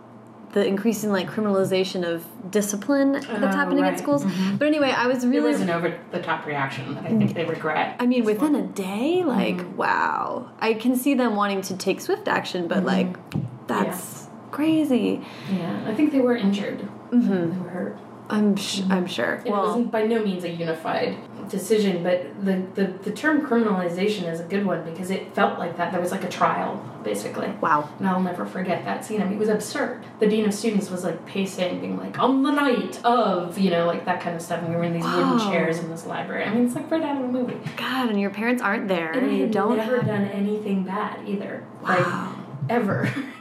[0.52, 3.92] the increasing like criminalization of discipline that's Oh, happening right.
[3.94, 4.24] at schools.
[4.58, 7.34] But anyway, I was really It was an over the top reaction that I think
[7.34, 7.96] they regret.
[8.00, 9.76] I mean, within a day, like Mm-hmm.
[9.76, 10.50] wow.
[10.60, 13.16] I can see them wanting to take swift action, but like
[13.68, 15.24] That's crazy.
[15.52, 16.80] Yeah, I think they were injured.
[17.12, 17.50] Mm-hmm.
[17.52, 17.98] They were hurt.
[18.30, 19.42] I'm sh- I'm sure.
[19.44, 21.16] It wasn't by no means a unified
[21.50, 25.76] decision, but the, the, the term criminalization is a good one because it felt like
[25.78, 25.90] that.
[25.90, 27.48] There was like a trial, basically.
[27.60, 27.88] wow.
[27.98, 29.20] And I'll never forget that scene.
[29.20, 30.04] I mean, it was absurd.
[30.20, 33.86] The dean of students was like pacing, being like, on the night of, you know,
[33.86, 34.60] like that kind of stuff.
[34.60, 36.44] And we were in these wooden chairs in this library.
[36.44, 37.58] I mean, it's like right out of a movie.
[37.76, 39.10] God, and your parents aren't there.
[39.10, 40.06] And I you don't never have.
[40.06, 41.64] done anything bad either.
[41.82, 42.36] Like, Wow.
[42.68, 43.12] ever.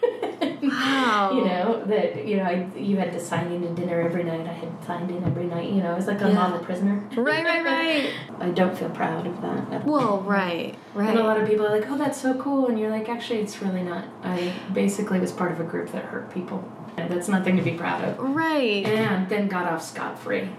[0.80, 1.32] Wow.
[1.36, 4.48] you know that you know I, you had to sign in to dinner every night.
[4.48, 5.70] I had signed in every night.
[5.70, 6.34] You know, it was like a Yeah.
[6.36, 7.04] model prisoner.
[7.16, 8.10] Right, right, right.
[8.40, 9.86] I don't feel proud of that.
[9.86, 11.10] well, right, right.
[11.10, 13.40] And a lot of people are like, "Oh, that's so cool," and you're like, "Actually,
[13.40, 16.64] it's really not." I basically was part of a group that hurt people.
[16.98, 18.20] And that's nothing to be proud of.
[18.20, 18.86] right.
[18.86, 20.50] And then got off scot free.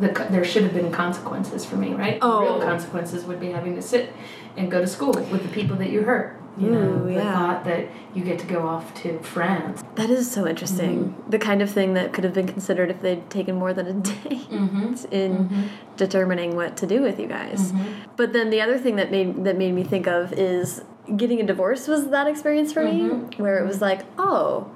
[0.00, 2.20] The, there should have been consequences for me, right?
[2.20, 2.40] The Oh.
[2.40, 4.12] real consequences would be having to sit
[4.56, 6.40] and go to school with the people that you hurt.
[6.56, 7.32] You know, Ooh, the yeah.
[7.32, 9.82] thought that you get to go off to France.
[9.96, 11.06] That is so interesting.
[11.06, 11.30] Mm-hmm.
[11.30, 13.92] The kind of thing that could have been considered if they'd taken more than a
[14.00, 15.12] day Mm-hmm.
[15.12, 15.62] in mm-hmm.
[15.96, 17.72] determining what to do with you guys.
[17.72, 17.92] Mm-hmm.
[18.16, 20.84] But then the other thing that made that made me think of is
[21.16, 23.42] getting a divorce was that experience for me mm-hmm.
[23.42, 24.70] where it was like, oh,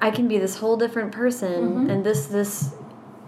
[0.00, 2.74] I can be this whole different person and this this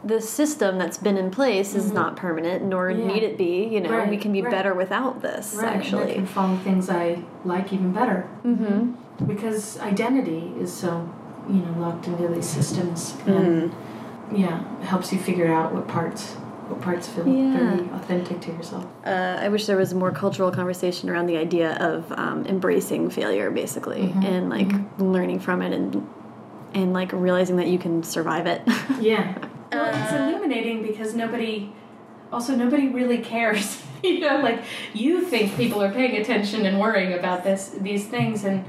[0.04, 3.06] this system that's been in place is not permanent nor Yeah.
[3.06, 3.90] need it be, you know.
[3.90, 4.50] Right, we can be right.
[4.50, 8.26] better without this Right, and I can follow things I like even better.
[8.44, 8.94] Mhm.
[9.26, 11.08] Because identity is so,
[11.48, 13.14] you know, locked into these systems.
[13.26, 13.36] Mm.
[13.36, 13.72] And,
[14.34, 16.36] yeah, it helps you figure out what parts
[16.68, 17.52] what parts feel Yeah.
[17.58, 18.86] very authentic to yourself.
[19.04, 23.50] Uh, I wish there was more cultural conversation around the idea of um, embracing failure,
[23.50, 24.22] basically, Mm-hmm.
[24.24, 26.06] and like learning from it and
[26.74, 28.62] and like realizing that you can survive it.
[29.00, 29.34] Yeah.
[29.72, 31.72] Well, it's Uh, illuminating because nobody,
[32.32, 33.82] also nobody really cares.
[34.02, 38.44] you know, like you think people are paying attention and worrying about this, these things,
[38.44, 38.64] and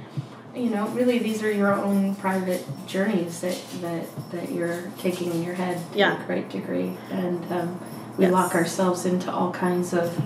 [0.56, 5.44] you know, really these are your own private journeys that that that you're taking in
[5.44, 6.16] your head Yeah.
[6.16, 7.80] to a great degree, and um,
[8.18, 8.34] we Yes.
[8.34, 10.22] lock ourselves into all kinds of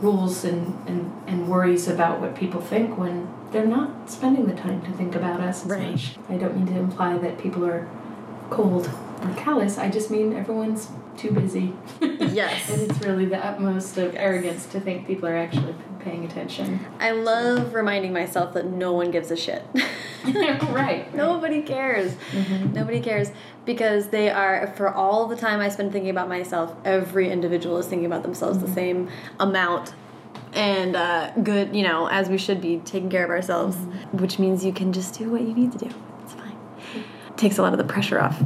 [0.00, 4.80] rules and, and, and worries about what people think when they're not spending the time
[4.82, 5.90] to think about us as Right.
[5.90, 6.16] much.
[6.30, 7.86] I don't mean to imply that people are
[8.48, 8.88] cold
[9.36, 9.78] callous.
[9.78, 11.74] I just mean everyone's too busy.
[12.30, 12.70] Yes.
[12.70, 16.78] and it's really the utmost of arrogance to think people are actually paying attention.
[17.00, 19.64] I love reminding myself that no one gives a shit.
[20.24, 21.12] right.
[21.14, 22.12] Nobody cares.
[22.30, 22.72] Mm-hmm.
[22.72, 23.32] Nobody cares
[23.64, 26.74] because they are for all the time I spend thinking about myself.
[26.84, 28.74] Every individual is thinking about themselves the mm-hmm.
[28.74, 29.94] same amount,
[30.52, 31.74] and uh, good.
[31.74, 34.18] You know, as we should be taking care of ourselves, mm-hmm.
[34.18, 35.90] which means you can just do what you need to do.
[36.22, 36.56] It's fine.
[36.94, 38.42] It Takes a lot of the pressure off.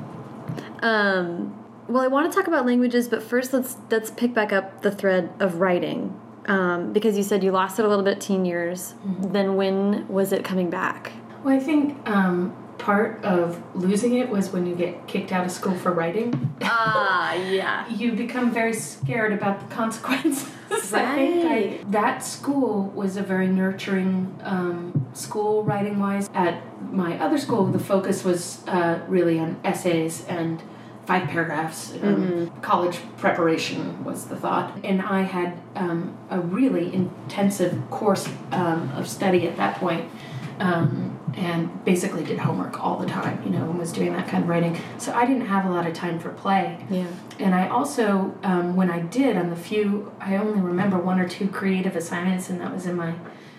[0.85, 4.83] Um, well, I want to talk about languages, but first let's let's pick back up
[4.83, 6.21] the thread of writing.
[6.47, 8.95] Um, because you said you lost it a little bit teen years.
[9.05, 11.13] Then when was it coming back?
[11.43, 15.51] Well, I think um, part of losing it was when you get kicked out of
[15.51, 16.55] school for writing.
[16.61, 17.89] Ah, yeah.
[17.89, 20.51] you become very scared about the consequences.
[20.71, 21.81] I think Right.
[21.81, 26.29] I, that school was a very nurturing um, school writing wise.
[26.35, 30.63] At my other school, the focus was uh, really on essays and
[31.07, 31.93] five paragraphs.
[32.03, 34.79] Um, College preparation was the thought.
[34.85, 40.11] And I had um, a really intensive course um, of study at that point.
[40.59, 44.45] Um, and basically did homework all the time, you know, and was doing that kind
[44.45, 44.79] of writing.
[44.99, 46.79] So I didn't have a lot of time for play.
[46.89, 47.09] Yeah.
[47.41, 51.29] And I also, um, when I did, on the few, I only remember one or
[51.29, 53.15] two creative assignments, and that was in my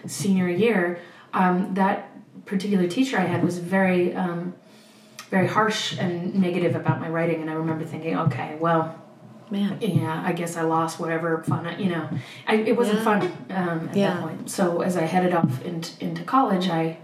[0.08, 1.00] senior year.
[1.34, 2.12] Um, that
[2.46, 4.56] particular teacher I had was very, um,
[5.30, 9.02] very harsh and negative about my writing, and I remember thinking, okay, well,
[9.50, 9.78] Man.
[9.82, 12.10] yeah, I guess I lost whatever fun, I, you know,
[12.48, 13.04] I, it wasn't Yeah.
[13.04, 14.14] fun um, at Yeah.
[14.16, 14.50] that point.
[14.50, 16.98] So as I headed off into, into college, I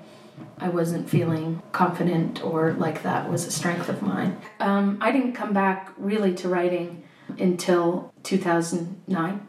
[0.57, 4.37] I wasn't feeling confident or like that was a strength of mine.
[4.59, 7.03] Um, I didn't come back really to writing
[7.39, 9.47] until 2009.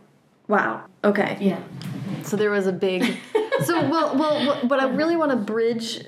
[0.48, 0.85] Wow.
[1.04, 1.37] Okay.
[1.40, 1.61] Yeah.
[2.24, 3.04] So there was a big.
[3.64, 6.04] so well, well, what- what I really want to bridge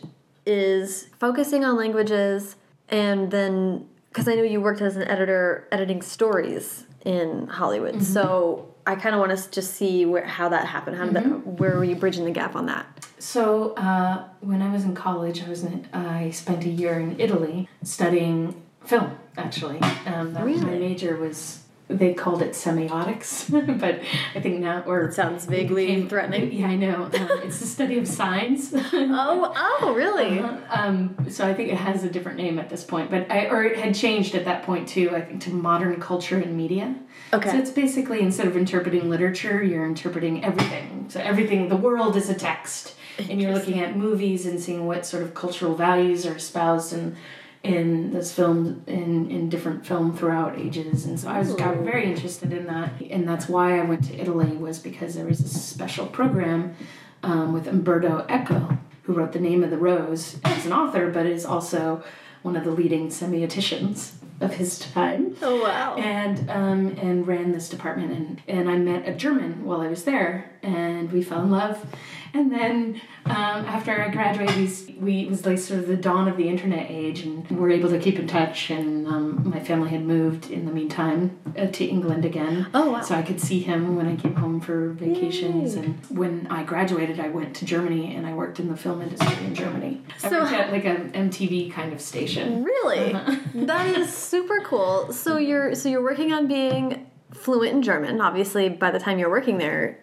[0.46, 2.56] is focusing on languages,
[2.88, 8.74] and then because I know you worked as an editor editing stories in Hollywood, so
[8.86, 10.96] I kind of want to just see where how that happened.
[10.96, 11.46] How did that?
[11.46, 13.06] Where were you bridging the gap on that?
[13.18, 17.18] So uh, when I was in college, I was in, I spent a year in
[17.18, 19.18] Italy studying film.
[19.36, 24.00] Actually, um, that was my major was they called it semiotics, but
[24.34, 26.52] I think now or sounds vaguely became- threatening.
[26.52, 27.04] Yeah, I know.
[27.04, 28.74] Um, it's the study of signs.
[29.16, 30.38] Oh, oh, really?
[30.40, 33.64] Um, so I think it has a different name at this point, but I or
[33.64, 35.10] it had changed at that point too.
[35.14, 36.94] I think to modern culture and media.
[37.32, 37.50] Okay.
[37.50, 41.06] So it's basically instead of interpreting literature, you're interpreting everything.
[41.08, 45.04] So everything, the world is a text, and you're looking at movies and seeing what
[45.06, 47.16] sort of cultural values are espoused in
[47.64, 51.06] in this film in in different film throughout ages.
[51.06, 52.92] And so I was got very interested in that.
[53.10, 56.76] And that's why I went to Italy was because there was a special program
[57.22, 60.38] um, with Umberto Eco who wrote The Name of the Rose.
[60.44, 62.04] As an author but is also
[62.42, 65.34] one of the leading semioticians of his time.
[65.40, 65.96] Oh wow.
[65.96, 68.12] and um, and ran this department.
[68.12, 71.86] And and I met a German while I was there and we fell in love
[72.34, 76.28] and then um, after I graduated we, we it was like sort of the dawn
[76.28, 79.60] of the internet age and we were able to keep in touch and um, my
[79.60, 83.00] family had moved in the meantime uh, to England again Oh, wow.
[83.00, 87.20] so I could see him when I came home for vacations and when I graduated
[87.20, 90.40] I went to Germany and I worked in the film industry in Germany I So-
[90.42, 93.12] worked at like a MTV kind of station Really?
[93.54, 95.12] That is super cool.
[95.12, 98.20] So you're so you're working on being fluent in German.
[98.20, 100.00] Obviously, by the time you're working there,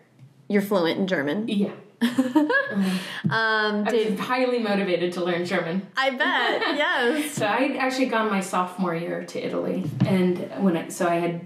[0.47, 1.47] you're fluent in German.
[1.47, 5.87] yeah Um, I did was highly motivated to learn German.
[5.95, 6.61] I bet?
[6.77, 7.31] Yes.
[7.33, 11.15] So I had actually gone my sophomore year to Italy, and when I so I
[11.15, 11.45] had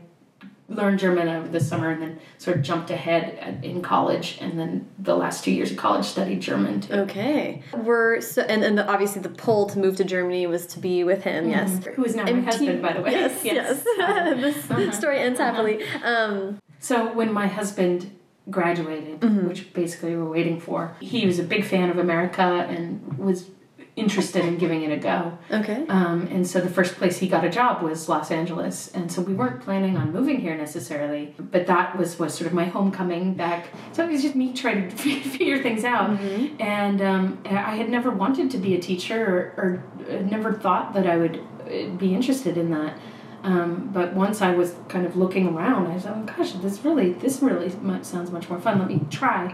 [0.67, 4.57] learned German over the summer, and then sort of jumped ahead at- in college, and
[4.59, 6.93] then the last two years of college studied German too.
[6.93, 7.61] Okay.
[7.73, 11.23] We're so and and obviously the pull to move to Germany was to be with
[11.23, 11.49] him.
[11.49, 11.85] Yes.
[11.95, 13.11] Who is now my husband, by the way.
[13.11, 13.43] Yes.
[13.43, 13.83] Yes.
[14.69, 15.83] this story ends happily.
[16.03, 18.11] Um, So when my husband
[18.49, 19.47] graduated, Mm-hmm.
[19.47, 23.49] which basically we were waiting for, he was a big fan of America and was
[23.95, 25.37] interested in giving it a go.
[25.49, 25.85] okay.
[25.87, 28.91] Um, and so the first place he got a job was Los Angeles.
[28.93, 32.53] And so we weren't planning on moving here necessarily, but that was, was sort of
[32.53, 33.69] my homecoming back.
[33.93, 34.95] So it was just me trying to
[35.37, 36.19] figure things out.
[36.59, 41.07] And um, I had never wanted to be a teacher or, or never thought that
[41.07, 42.97] I would be interested in that.
[43.45, 47.13] Um, but once I was kind of looking around, I like, oh gosh, this really,
[47.13, 48.79] this really mu- sounds much more fun.
[48.79, 49.53] Let me try.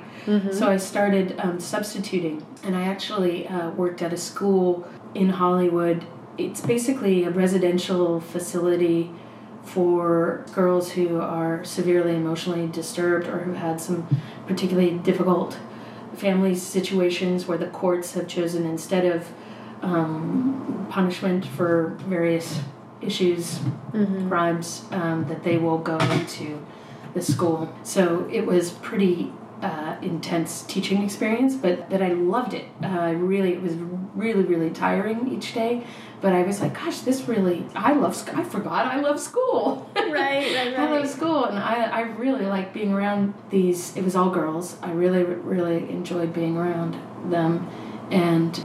[0.53, 6.05] So I started um, substituting, and I actually uh, worked at a school in Hollywood.
[6.37, 9.11] It's basically a residential facility
[9.63, 14.07] for girls who are severely emotionally disturbed or who had some
[14.47, 15.57] particularly difficult
[16.15, 19.27] family situations where the courts have chosen instead of
[19.81, 22.61] um, punishment for various
[23.01, 23.59] issues,
[24.27, 26.65] crimes, um, that they will go to
[27.13, 27.73] the school.
[27.83, 32.65] So it was pretty uh, intense teaching experience, but that I loved it.
[32.83, 33.73] Uh, I really, it was
[34.15, 35.85] really, really tiring each day.
[36.19, 39.89] But I was like, gosh, this really, I love, sc- I forgot I love school.
[40.11, 43.95] Right, right, I love school, and I, I really like being around these.
[43.95, 44.75] It was all girls.
[44.81, 46.97] I really, really enjoyed being around
[47.31, 47.69] them,
[48.11, 48.57] and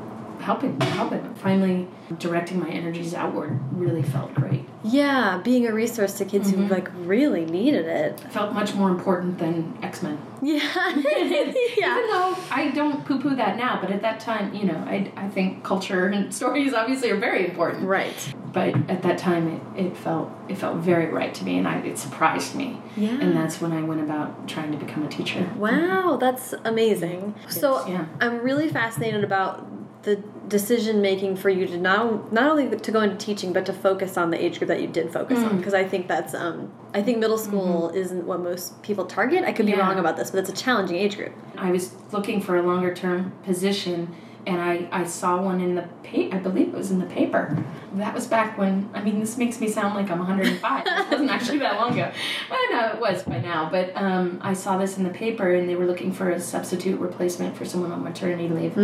[0.46, 1.35] helping, helping.
[1.35, 1.88] Finally,
[2.20, 4.64] directing my energies outward really felt great.
[4.85, 6.72] Yeah, being a resource to kids who mm-hmm.
[6.72, 8.20] like really needed it.
[8.30, 10.18] Felt much more important than X Men.
[10.42, 10.61] Yeah.
[10.96, 15.11] yeah Even though I don't poo-poo that now, but at that time, you know, I,
[15.16, 17.85] I think culture and stories obviously are very important.
[17.85, 18.35] Right.
[18.52, 21.78] But at that time, it, it felt it felt very right to me, and I,
[21.78, 22.80] it surprised me.
[22.96, 23.18] Yeah.
[23.20, 25.50] And that's when I went about trying to become a teacher.
[25.56, 27.35] Wow, that's amazing.
[27.48, 28.06] So yeah.
[28.20, 29.66] I'm really fascinated about
[30.06, 33.72] the decision making for you to not not only to go into teaching but to
[33.72, 35.48] focus on the age group that you did focus Mm.
[35.50, 39.44] on because I think that's um I think middle school isn't what most people target.
[39.44, 39.80] I could be Mm-hmm.
[39.80, 41.32] Wrong about this, but it's a challenging age group.
[41.59, 44.14] I was looking for a longer term position
[44.46, 47.56] and I, I saw one in the pa- I believe it was in the paper.
[47.94, 50.87] That was back when I mean this makes me sound like I'm 105.
[50.87, 52.12] it wasn't actually that long ago.
[52.52, 55.68] I know it was by now, but um, I saw this in the paper and
[55.68, 58.74] they were looking for a substitute replacement for someone on maternity leave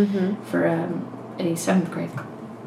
[0.43, 1.07] for um,
[1.39, 2.11] a seventh grade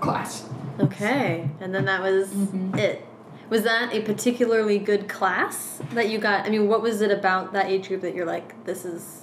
[0.00, 0.48] class.
[0.80, 1.48] Okay.
[1.60, 2.78] And then that was Mm-hmm.
[2.78, 3.06] it.
[3.48, 6.44] Was that a particularly good class that you got?
[6.46, 9.22] I mean, what was it about that age group that you're like, this is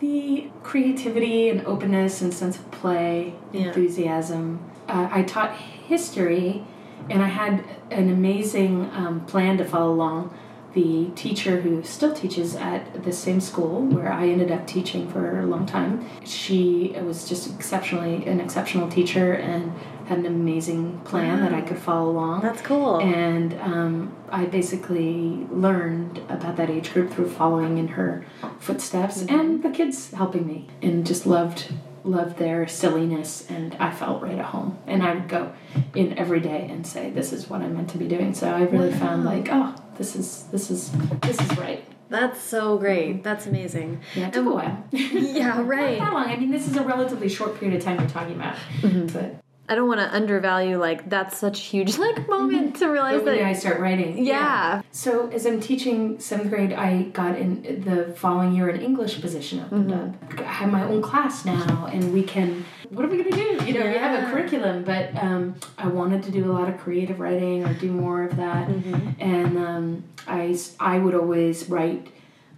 [0.00, 3.66] The creativity and openness and sense of play, Yeah.
[3.68, 4.58] enthusiasm.
[4.88, 6.64] Uh, I taught history,
[7.08, 10.34] and I had an amazing um, plan to follow along.
[10.72, 15.40] The teacher who still teaches at the same school where I ended up teaching for
[15.40, 19.72] a long time, she was just exceptionally an exceptional teacher and
[20.06, 22.42] had an amazing plan that I could follow along.
[22.42, 22.98] That's cool.
[23.00, 28.24] And um, I basically learned about that age group through following in her
[28.58, 31.72] footsteps and the kids helping me and just loved
[32.02, 34.78] loved their silliness and I felt right at home.
[34.86, 35.52] And I would go
[35.94, 38.34] in every day and say, This is what I'm meant to be doing.
[38.34, 40.90] So I really found like, oh, this is this is
[41.20, 41.84] this is right.
[42.08, 43.22] That's so great.
[43.22, 44.00] That's amazing.
[44.14, 44.84] Yeah, it took a um, while.
[44.92, 45.98] Yeah, right.
[45.98, 46.30] Not that long.
[46.30, 48.56] I mean this is a relatively short period of time we're talking about.
[48.80, 49.08] Mm-hmm.
[49.08, 49.36] But
[49.70, 53.26] I don't want to undervalue like that's such a huge like moment to realize But
[53.26, 54.24] when that I start writing.
[54.24, 54.82] Yeah.
[54.90, 59.60] So as I'm teaching seventh grade, I got in the following year an English position
[59.60, 60.38] opened Mm-hmm.
[60.38, 60.40] up.
[60.40, 62.64] I have my own class now, and we can.
[62.90, 63.64] What are we gonna do?
[63.64, 66.76] You know, we have a curriculum, but um, I wanted to do a lot of
[66.78, 69.22] creative writing or do more of that, Mm-hmm.
[69.22, 72.08] and um, I I would always write.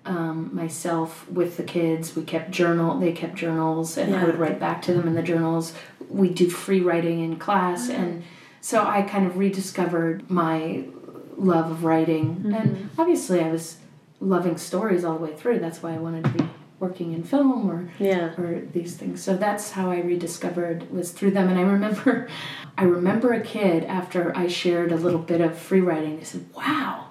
[0.05, 2.99] Um, myself with the kids, we kept journal.
[2.99, 5.75] They kept journals, and I would write back to them in the journals.
[6.09, 8.03] We do free writing in class, Mm-hmm.
[8.03, 8.23] and
[8.61, 10.85] so I kind of rediscovered my
[11.37, 12.53] love of writing.
[12.55, 13.77] And obviously, I was
[14.21, 15.59] loving stories all the way through.
[15.59, 16.45] That's why I wanted to be
[16.79, 18.35] working in film or Yeah.
[18.39, 19.23] or these things.
[19.23, 21.49] So that's how I rediscovered was through them.
[21.49, 22.29] And I remember,
[22.79, 26.17] I remember a kid after I shared a little bit of free writing.
[26.19, 27.07] They said, "Wow,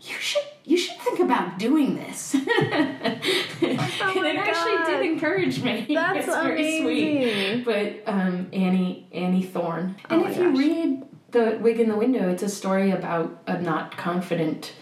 [0.00, 2.32] you should." You should think about doing this.
[2.34, 4.86] and it actually God.
[4.86, 5.84] did encourage me.
[5.94, 7.64] That's it's very sweet.
[7.64, 9.96] But um, Annie Annie Thorne.
[10.08, 11.02] Oh And my if you read
[11.32, 14.74] the Wig in the Window, it's a story about a not confident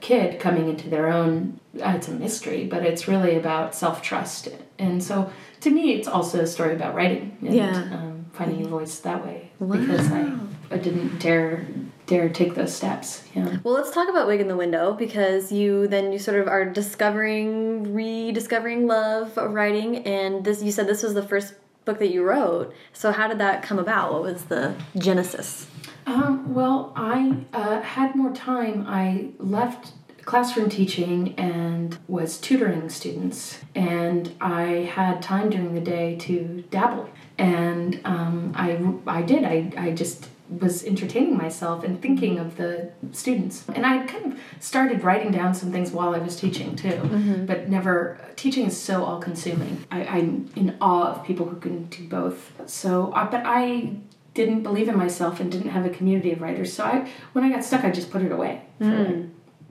[0.00, 1.60] kid coming into their own.
[1.80, 4.48] Uh, it's a mystery, but it's really about self trust.
[4.80, 5.30] And so,
[5.60, 7.70] to me, it's also a story about writing and Yeah.
[7.92, 10.32] um, finding a voice that way because I
[10.70, 11.64] I didn't dare
[12.06, 13.24] dare take those steps.
[13.34, 13.58] Yeah.
[13.62, 16.64] Well, let's talk about Wig in the Window because you then you sort of are
[16.64, 21.54] discovering, rediscovering love of writing, and this you said this was the first
[21.84, 22.74] book that you wrote.
[22.92, 24.12] So how did that come about?
[24.12, 25.66] What was the genesis?
[26.06, 28.84] Um, well, I uh, had more time.
[28.86, 29.92] I left
[30.24, 37.08] classroom teaching and was tutoring students, and I had time during the day to dabble.
[37.38, 39.44] And um, I, I did.
[39.44, 43.64] I, I just was entertaining myself and thinking of the students.
[43.74, 47.00] And I kind of started writing down some things while I was teaching too,
[47.46, 48.18] but never.
[48.36, 49.84] Teaching is so all consuming.
[49.90, 52.52] I'm in awe of people who can do both.
[52.66, 53.96] So, uh, but I
[54.34, 56.72] didn't believe in myself and didn't have a community of writers.
[56.72, 59.16] So I, when I got stuck, I just put it away for like,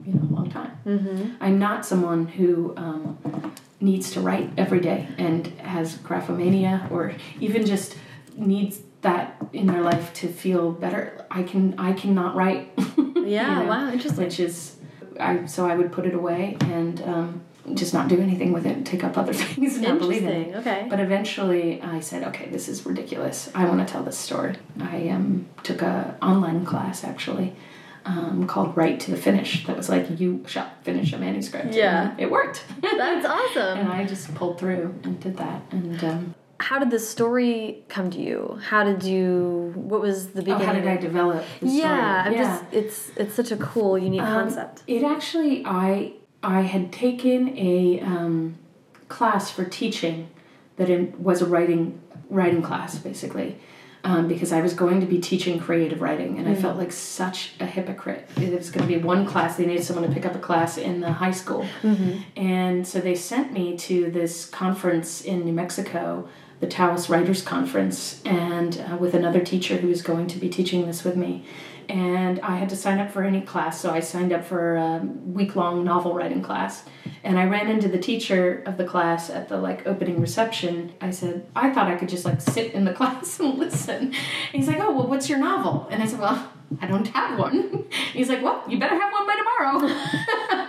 [0.04, 0.72] you know a long time.
[0.84, 1.34] Mm-hmm.
[1.40, 7.64] I'm not someone who um, needs to write every day and has graphomania or even
[7.64, 7.96] just
[8.36, 11.24] needs that in their life to feel better.
[11.30, 12.64] I can I cannot write.
[13.26, 14.22] Yeah, wow, interesting.
[14.24, 14.76] Which is,
[15.18, 17.02] I so I would put it away and.
[17.02, 17.40] Um,
[17.74, 20.54] just not do anything with it, take up other things, and not believe in it.
[20.58, 20.86] Okay.
[20.88, 23.50] But eventually, I said, "Okay, this is ridiculous.
[23.56, 27.56] I want to tell this story." I um, took a online class actually
[28.04, 32.10] um, called "Write to the Finish." That was like, "You shall finish a manuscript." Yeah.
[32.12, 32.62] And it worked.
[32.80, 33.78] That's awesome.
[33.80, 35.62] and I just pulled through and did that.
[35.72, 38.58] And um, How did the story come to you?
[38.68, 39.72] How did you?
[39.74, 40.62] What was the beginning?
[40.62, 41.44] oh, how did I develop?
[41.60, 41.80] The story?
[41.82, 42.42] Yeah, I'm yeah.
[42.42, 44.82] just it's it's such a cool, unique Um, concept.
[44.86, 48.56] It actually, I I had taken a um,
[49.08, 50.28] class for teaching
[50.76, 52.00] that it was a writing
[52.30, 53.58] writing class basically.
[54.04, 57.54] Um, because I was going to be teaching creative writing, and I felt like such
[57.58, 58.28] a hypocrite.
[58.36, 60.78] It was going to be one class; they needed someone to pick up a class
[60.78, 61.66] in the high school,
[62.36, 66.28] and so they sent me to this conference in New Mexico,
[66.60, 70.86] the Taos Writers Conference, and uh, with another teacher who was going to be teaching
[70.86, 71.44] this with me.
[71.88, 75.00] And I had to sign up for any class, so I signed up for a
[75.24, 76.84] week long novel writing class.
[77.22, 80.94] And I ran into the teacher of the class at the like opening reception.
[81.00, 84.06] I said, I thought I could just like sit in the class and listen.
[84.06, 84.14] And
[84.52, 85.86] he's like, Oh, well, what's your novel?
[85.90, 87.84] And I said, Well, I don't have one.
[88.12, 89.94] He's like, Well, you better have one by tomorrow.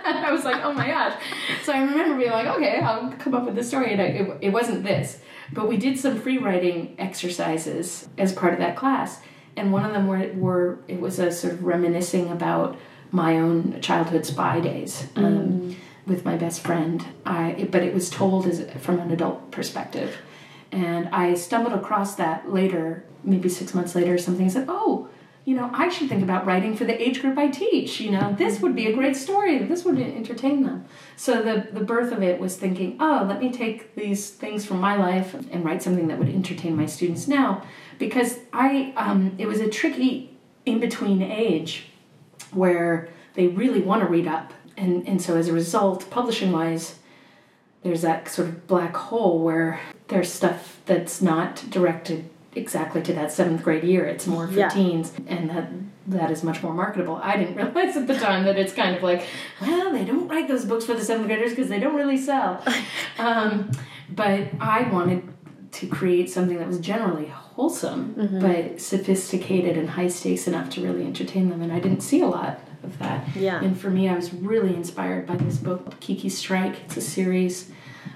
[0.04, 1.20] I was like, Oh my gosh.
[1.64, 3.92] So I remember being like, Okay, I'll come up with this story.
[3.92, 5.20] And I, it, it wasn't this,
[5.52, 9.20] but we did some free writing exercises as part of that class
[9.58, 12.78] and one of them were, were it was a sort of reminiscing about
[13.10, 15.76] my own childhood spy days um,
[16.06, 17.04] with my best friend.
[17.26, 20.16] I but it was told as from an adult perspective,
[20.70, 24.46] and I stumbled across that later, maybe six months later or something.
[24.46, 25.08] I said, "Oh,
[25.48, 28.00] you know, I should think about writing for the age group I teach.
[28.00, 29.56] You know, this would be a great story.
[29.56, 30.84] This would entertain them."
[31.16, 34.78] So the the birth of it was thinking, "Oh, let me take these things from
[34.78, 37.62] my life and write something that would entertain my students now."
[37.98, 40.36] Because I, um, it was a tricky
[40.66, 41.86] in between age
[42.52, 46.98] where they really want to read up, and and so as a result, publishing wise,
[47.82, 52.28] there's that sort of black hole where there's stuff that's not directed
[52.58, 54.04] exactly to that seventh grade year.
[54.04, 54.68] It's more for Yeah.
[54.68, 55.68] teens, and that
[56.08, 57.16] that is much more marketable.
[57.22, 59.26] I didn't realize at the time that it's kind of like,
[59.60, 62.62] well, they don't write those books for the seventh graders because they don't really sell.
[63.18, 63.70] um,
[64.10, 65.22] but I wanted
[65.72, 68.40] to create something that was generally wholesome, Mm-hmm.
[68.40, 72.26] but sophisticated and high stakes enough to really entertain them, and I didn't see a
[72.26, 73.28] lot of that.
[73.36, 73.60] Yeah.
[73.62, 76.76] And for me, I was really inspired by this book, Kiki Strike.
[76.86, 77.70] It's a series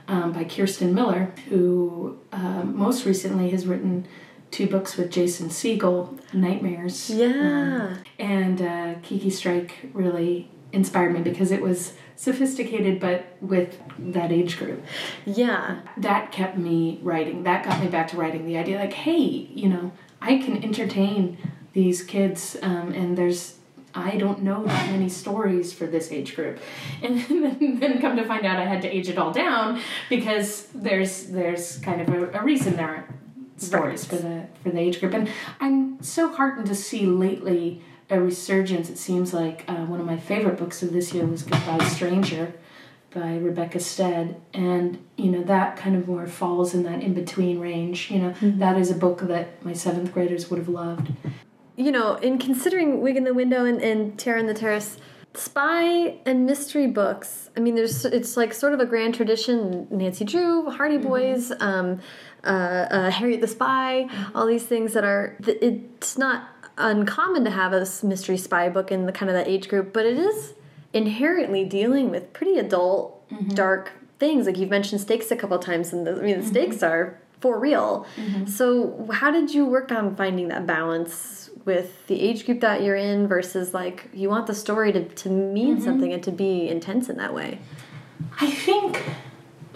[0.09, 4.07] um, by Kirsten Miller, who um, most recently has written
[4.53, 7.11] two books with Jason Segel, Nightmares.
[7.11, 7.97] Yeah.
[7.97, 14.31] Um, and uh, Kiki Strike really inspired me because it was sophisticated but with that
[14.31, 14.85] age group.
[15.25, 15.81] Yeah.
[15.97, 17.43] That kept me writing.
[17.43, 18.47] That got me back to writing.
[18.47, 21.39] The idea like, hey, you know, I can entertain
[21.73, 23.57] these kids um, and there's
[23.95, 26.59] I don't know that many stories for this age group,
[27.03, 30.69] and then, then, come to find out I had to age it all down because
[30.75, 33.22] there's there's kind of a, a reason there aren't
[33.63, 34.21] stories right.
[34.21, 35.29] for the for the age group, and
[35.61, 38.91] I'm so heartened to see lately a resurgence.
[38.91, 42.53] It seems like uh, one of my favorite books of this year was Goodbye Stranger
[43.15, 44.41] by Rebecca Stead.
[44.53, 48.11] And, you know, that kind of more falls in that in between range.
[48.11, 48.59] You know, mm-hmm.
[48.59, 51.13] that is a book that my seventh graders would have loved.
[51.77, 54.99] You know, in considering Wig in the Window and, and Tiara in the Terrace,
[55.35, 59.87] spy and mystery books, I mean, there's it's like sort of a grand tradition.
[59.91, 61.09] Nancy Drew, Hardy mm-hmm.
[61.09, 62.01] Boys, um,
[62.45, 64.37] uh, uh, Harriet the Spy, mm-hmm.
[64.37, 69.07] all these things that are, it's not uncommon to have a mystery spy book in
[69.07, 70.55] the kind of that age group, but it is
[70.93, 73.55] inherently dealing with pretty adult, mm -hmm.
[73.55, 74.47] dark things.
[74.47, 76.49] Like you've mentioned stakes a couple times, and the, I mean the mm -hmm.
[76.49, 78.07] stakes are for real.
[78.17, 78.49] Mm -hmm.
[78.49, 78.65] So
[79.21, 81.15] how did you work on finding that balance
[81.65, 85.29] with the age group that you're in versus like you want the story to to
[85.29, 85.85] mean mm-hmm.
[85.85, 87.59] something and to be intense in that way?
[88.41, 89.03] I think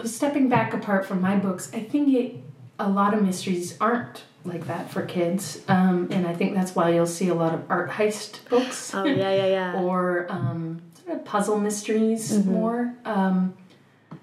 [0.03, 2.35] stepping back apart from my books, I think it
[2.79, 5.61] a lot of mysteries aren't like that for kids.
[5.67, 8.93] Um, and I think that's why you'll see a lot of art heist books.
[8.93, 9.81] Oh, yeah, yeah, yeah.
[9.81, 12.51] or um, sort of puzzle mysteries mm-hmm.
[12.51, 12.93] more.
[13.05, 13.55] Um,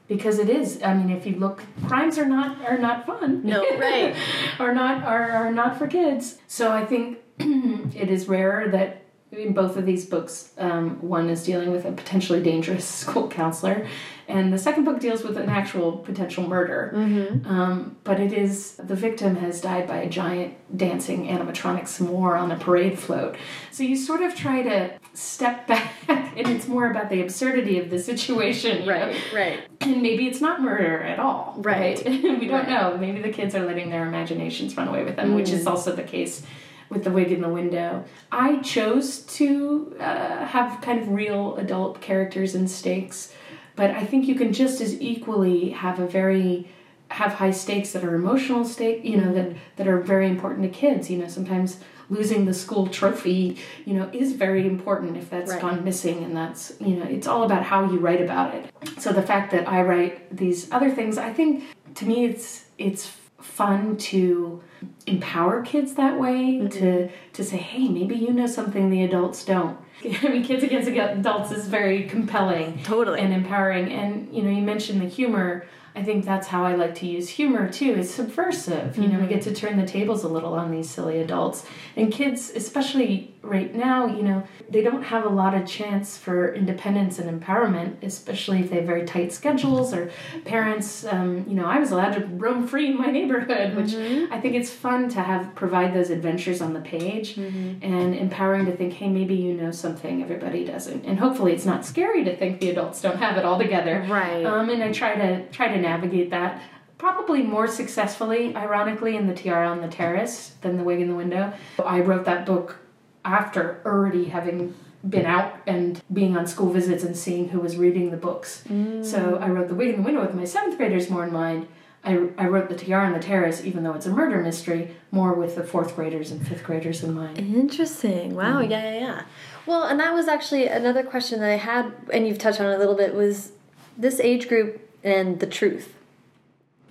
[0.09, 0.83] because it is.
[0.83, 3.43] I mean, if you look, crimes are not are not fun.
[3.45, 4.15] No, right.
[4.59, 6.39] are not are, are not for kids.
[6.47, 11.45] So I think it is rare that in both of these books, um, one is
[11.45, 13.87] dealing with a potentially dangerous school counselor,
[14.27, 16.93] and the second book deals with an actual potential murder.
[16.95, 17.47] Mm-hmm.
[17.47, 22.51] Um, but it is the victim has died by a giant dancing animatronic s'more on
[22.51, 23.37] a parade float.
[23.71, 27.91] So you sort of try to step back, and it's more about the absurdity of
[27.91, 28.89] the situation.
[28.89, 29.39] Right, know?
[29.39, 29.61] right.
[29.81, 31.55] And maybe it's not murder at all.
[31.59, 32.03] Right.
[32.05, 32.23] right?
[32.23, 32.69] we don't right.
[32.69, 32.97] know.
[32.97, 35.37] Maybe the kids are letting their imaginations run away with them, mm.
[35.37, 35.71] which is mm.
[35.71, 36.43] also the case
[36.89, 38.05] with the wig in the window.
[38.31, 43.33] I chose to uh, have kind of real adult characters and stakes,
[43.77, 46.69] but I think you can just as equally have a very
[47.09, 50.69] have high stakes that are emotional stake, you know, that that are very important to
[50.69, 51.11] kids.
[51.11, 51.79] You know, sometimes
[52.11, 55.61] losing the school trophy, you know, is very important if that's right.
[55.61, 58.71] gone missing and that's, you know, it's all about how you write about it.
[58.99, 61.65] So the fact that I write these other things, I think
[61.97, 63.07] to me it's it's
[63.41, 64.63] fun to
[65.07, 66.69] empower kids that way mm-hmm.
[66.69, 69.79] to to say hey maybe you know something the adults don't
[70.23, 74.63] i mean kids against adults is very compelling totally and empowering and you know you
[74.63, 75.67] mentioned the humor
[75.97, 77.95] I think that's how I like to use humor too.
[77.95, 78.99] It's subversive.
[78.99, 81.65] You know, we get to turn the tables a little on these silly adults.
[81.95, 86.55] And kids, especially right now, you know, they don't have a lot of chance for
[86.55, 90.11] independence and empowerment, especially if they have very tight schedules or
[90.45, 91.05] parents.
[91.05, 94.33] Um, you know, I was allowed to roam free in my neighborhood, which mm-hmm.
[94.33, 97.85] I think it's fun to have provide those adventures on the page mm-hmm.
[97.85, 101.05] and empowering to think, hey, maybe you know something everybody doesn't.
[101.05, 104.07] And hopefully it's not scary to think the adults don't have it all together.
[104.09, 104.45] Right.
[104.45, 106.63] Um, and I try to try to navigate that
[106.99, 111.15] probably more successfully, ironically, in the Tiara on the Terrace than the Wig in the
[111.15, 111.53] Window.
[111.85, 112.79] I wrote that book
[113.25, 114.75] after already having
[115.09, 118.65] been out and being on school visits and seeing who was reading the books.
[118.69, 119.05] Mm.
[119.05, 121.69] So I wrote The Wig in the Window with my seventh graders more in mind.
[122.05, 125.33] I, I wrote The Tiara on the Terrace, even though it's a murder mystery, more
[125.33, 127.39] with the fourth graders and fifth graders in mind.
[127.39, 128.35] Interesting.
[128.35, 128.63] Wow.
[128.63, 128.71] Mm.
[128.71, 129.23] Yeah, yeah, yeah.
[129.67, 132.75] Well, and that was actually another question that I had, and you've touched on it
[132.75, 133.53] a little bit, was
[133.97, 135.95] this age group and the truth.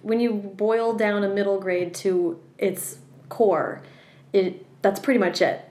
[0.02, 2.98] When you boil down a middle grade to its
[3.30, 3.82] core,
[4.34, 5.64] it that's pretty much it.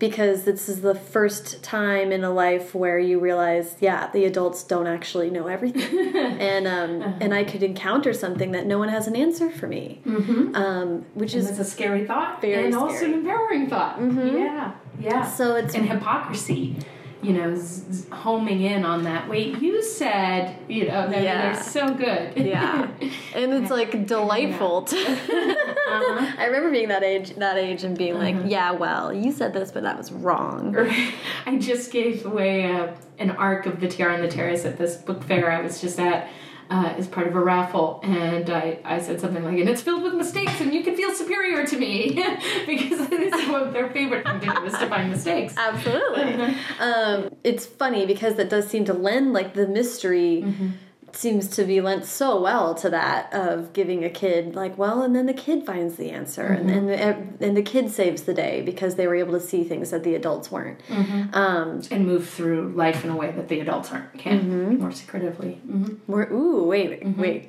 [0.00, 4.64] Because this is the first time in a life where you realize, yeah, the adults
[4.64, 7.24] don't actually know everything, and um, uh -huh.
[7.24, 10.56] and I could encounter something that no one has an answer for me, mm -hmm.
[10.56, 12.74] um, which and is a scary thought, and scary.
[12.74, 14.00] also an empowering thought.
[14.00, 14.38] Mm -hmm.
[14.38, 14.70] Yeah,
[15.00, 15.26] yeah.
[15.38, 16.76] So it's and hypocrisy
[17.22, 17.62] you know,
[18.10, 19.28] homing in on that.
[19.28, 21.52] Wait, you said, you know, that yeah.
[21.52, 22.36] they're so good.
[22.36, 22.88] yeah,
[23.34, 24.82] and it's like delightful.
[24.82, 26.32] To uh-huh.
[26.38, 28.48] I remember being that age, that age, and being like, uh-huh.
[28.48, 30.76] yeah, well, you said this, but that was wrong.
[31.46, 34.96] I just gave away a, an arc of the Tiara on the Terrace at this
[34.96, 36.28] book fair I was just at
[36.70, 40.02] uh, as part of a raffle, and I, I said something like, and it's filled
[40.02, 42.14] with mistakes, and you can feel superior to me
[42.66, 45.54] because this is one of their favorite thing to do is to find mistakes.
[45.56, 46.54] Absolutely.
[46.80, 50.42] um, it's funny because that does seem to lend like the mystery.
[50.42, 50.70] Mm -hmm
[51.16, 55.14] seems to be lent so well to that of giving a kid like well and
[55.14, 56.76] then the kid finds the answer mm -hmm.
[56.76, 59.64] and and the, and the kid saves the day because they were able to see
[59.64, 61.22] things that the adults weren't mm -hmm.
[61.42, 64.78] um, and move through life in a way that the adults aren't can mm -hmm.
[64.78, 65.58] more secretively
[66.06, 67.42] more ooh wait wait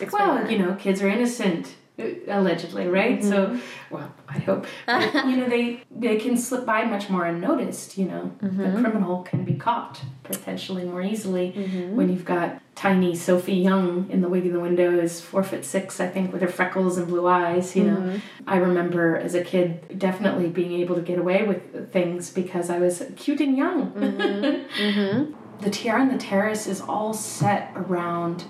[0.00, 0.50] Explain well that.
[0.50, 1.64] you know kids are innocent
[1.98, 3.20] allegedly, right?
[3.20, 3.30] Mm -hmm.
[3.30, 3.58] So, mm-hmm.
[3.90, 7.98] well, I hope but, you know they they can slip by much more unnoticed.
[7.98, 8.56] You know, mm -hmm.
[8.56, 8.82] the mm-hmm.
[8.82, 11.96] criminal can be caught potentially more easily mm -hmm.
[11.96, 15.64] when you've got tiny Sophie Young in the wig in the window is four foot
[15.64, 17.76] six, I think, with her freckles and blue eyes.
[17.76, 18.54] You know, mm-hmm.
[18.54, 19.68] I remember as a kid
[19.98, 21.60] definitely being able to get away with
[21.92, 23.78] things because I was cute and young.
[25.64, 28.44] the Tiara on the Terrace is all set around.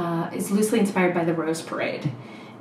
[0.00, 2.06] Uh, is loosely inspired by the Rose Parade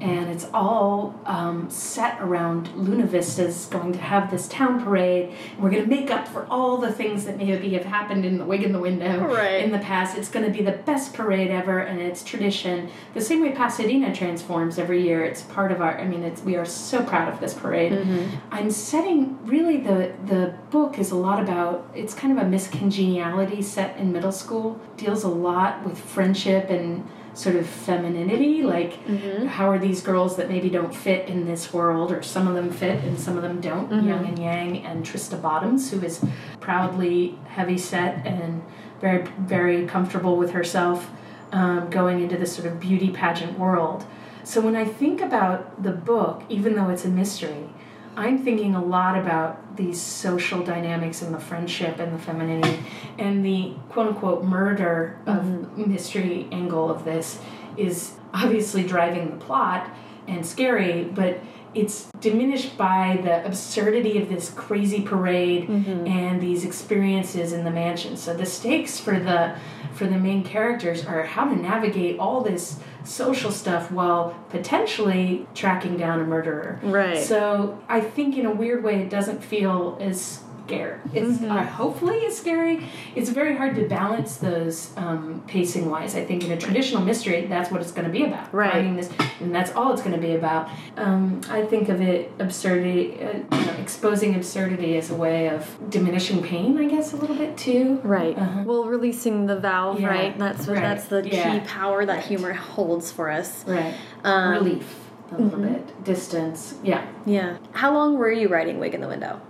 [0.04, 5.34] and it's all um, set around Luna Vista's going to have this town parade.
[5.54, 8.38] And we're going to make up for all the things that maybe have happened in
[8.38, 9.64] the wig in the window right.
[9.64, 10.18] in the past.
[10.18, 12.90] It's going to be the best parade ever, and it's tradition.
[13.14, 15.24] The same way Pasadena transforms every year.
[15.24, 15.98] It's part of our.
[15.98, 17.94] I mean, it's we are so proud of this parade.
[17.94, 18.36] Mm-hmm.
[18.52, 21.90] I'm setting really the the book is a lot about.
[21.96, 24.82] It's kind of a Miss Congeniality set in middle school.
[24.98, 29.48] Deals a lot with friendship and sort of femininity like mm-hmm.
[29.48, 32.72] how are these girls that maybe don't fit in this world or some of them
[32.72, 34.08] fit and some of them don't mm-hmm.
[34.08, 36.24] young and yang and trista bottoms who is
[36.60, 38.64] proudly heavy set and
[39.02, 41.10] very very comfortable with herself
[41.52, 44.06] um, going into this sort of beauty pageant world
[44.44, 47.68] so when i think about the book even though it's a mystery
[48.16, 52.80] I'm thinking a lot about these social dynamics and the friendship and the femininity
[53.18, 55.92] and the quote unquote murder of mm-hmm.
[55.92, 57.40] mystery angle of this
[57.78, 59.90] is obviously driving the plot
[60.28, 61.40] and scary, but
[61.74, 66.06] it's diminished by the absurdity of this crazy parade mm-hmm.
[66.06, 68.16] and these experiences in the mansion.
[68.16, 69.58] So the stakes for the
[69.94, 75.98] for the main characters are how to navigate all this social stuff while potentially tracking
[75.98, 76.80] down a murderer.
[76.84, 77.24] Right.
[77.24, 81.02] So I think in a weird way it doesn't feel as scare.
[81.14, 81.52] It's mm-hmm.
[81.52, 82.88] uh, hopefully it's scary.
[83.16, 86.16] It's very hard to balance those um, pacing wise.
[86.16, 88.54] I think in a traditional mystery, that's what it's going to be about.
[88.54, 88.72] Right.
[88.72, 89.10] Finding this,
[89.40, 90.70] and that's all it's going to be about.
[90.98, 95.90] Um, I think of it absurdity, uh, you know, exposing absurdity as a way of
[95.90, 96.78] diminishing pain.
[96.78, 98.00] I guess a little bit too.
[98.04, 98.38] Right.
[98.38, 98.64] Uh-huh.
[98.66, 100.00] Well, releasing the valve.
[100.00, 100.08] Yeah.
[100.08, 100.38] Right.
[100.38, 100.82] That's what, right.
[100.82, 101.60] that's the yeah.
[101.60, 102.26] key power that right.
[102.26, 103.66] humor holds for us.
[103.68, 103.96] Right.
[104.24, 105.00] Um, Relief.
[105.32, 105.74] A little mm-hmm.
[105.74, 106.76] bit distance.
[106.84, 107.08] Yeah.
[107.26, 107.58] Yeah.
[107.72, 109.42] How long were you writing Wig in the Window?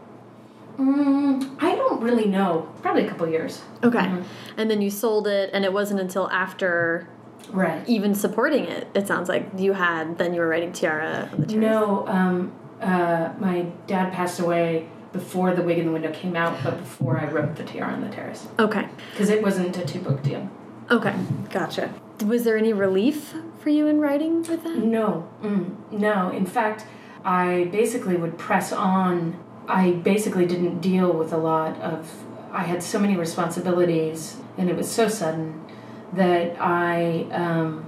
[0.78, 2.68] Mm, I don't really know.
[2.82, 3.62] Probably a couple years.
[3.84, 4.08] Okay.
[4.08, 4.60] Mm -hmm.
[4.60, 7.08] And then you sold it, and it wasn't until after
[7.52, 7.88] right.
[7.88, 12.52] even supporting it it sounds like you had then you were writing tiara no um,
[12.82, 17.18] uh, my dad passed away before the wig in the window came out but before
[17.20, 18.48] i wrote the tiara on the terrace.
[18.60, 18.88] Okay.
[19.12, 20.50] Because it wasn't a two book deal.
[20.90, 21.16] Okay.
[21.52, 21.94] Gotcha.
[22.26, 24.78] Was there any relief for you in writing with that?
[24.78, 25.30] No.
[25.42, 26.32] Mm, no.
[26.32, 26.86] In fact
[27.26, 29.38] i basically would press on
[29.68, 32.12] I basically didn't deal with a lot of.
[32.52, 35.66] I had so many responsibilities, and it was so sudden
[36.14, 37.86] that I, um,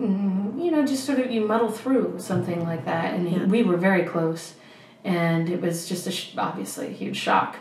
[0.00, 3.14] mm, you know, just sort of you muddle through something like that.
[3.14, 3.44] And yeah.
[3.44, 4.54] we were very close,
[5.04, 7.56] and it was just a obviously a huge shock.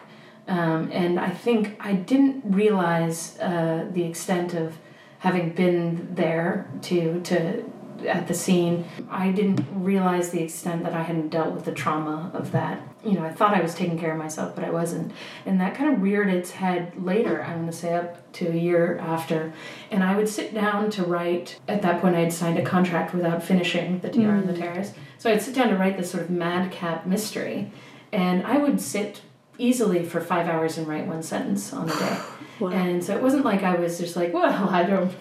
[0.47, 4.77] Um, and I think I didn't realize uh, the extent of
[5.19, 7.63] having been there to to
[8.07, 8.85] at the scene.
[9.09, 12.81] I didn't realize the extent that I hadn't dealt with the trauma of that.
[13.03, 15.11] You know, I thought I was taking care of myself, but I wasn't.
[15.45, 18.55] And that kind of reared its head later, I'm going to say up to a
[18.55, 19.53] year after.
[19.91, 23.13] And I would sit down to write, at that point, I had signed a contract
[23.13, 24.47] without finishing The Tiara mm.
[24.47, 24.93] and the Terrace.
[25.17, 27.71] So I'd sit down to write this sort of madcap mystery.
[28.11, 29.21] And I would sit
[29.57, 32.17] easily for five hours and write one sentence on a day.
[32.57, 32.69] Wow.
[32.69, 35.11] And so it wasn't like I was just like, well, I don't,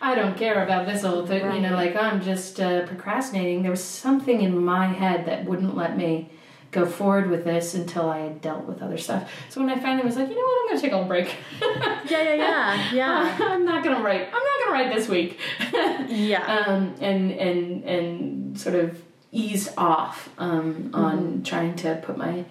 [0.00, 1.56] I don't care about this old thing, right.
[1.56, 3.62] you know, like I'm just uh, procrastinating.
[3.62, 6.30] There was something in my head that wouldn't let me
[6.74, 9.32] go forward with this until I had dealt with other stuff.
[9.48, 11.08] So when I finally was like, you know what, I'm going to take a little
[11.08, 11.34] break.
[12.10, 13.38] yeah, yeah, yeah, yeah.
[13.48, 14.26] I'm not going to write.
[14.26, 15.38] I'm not going to write this week.
[16.08, 16.64] yeah.
[16.66, 20.94] Um, and and and sort of eased off um, mm-hmm.
[20.94, 22.44] on trying to put my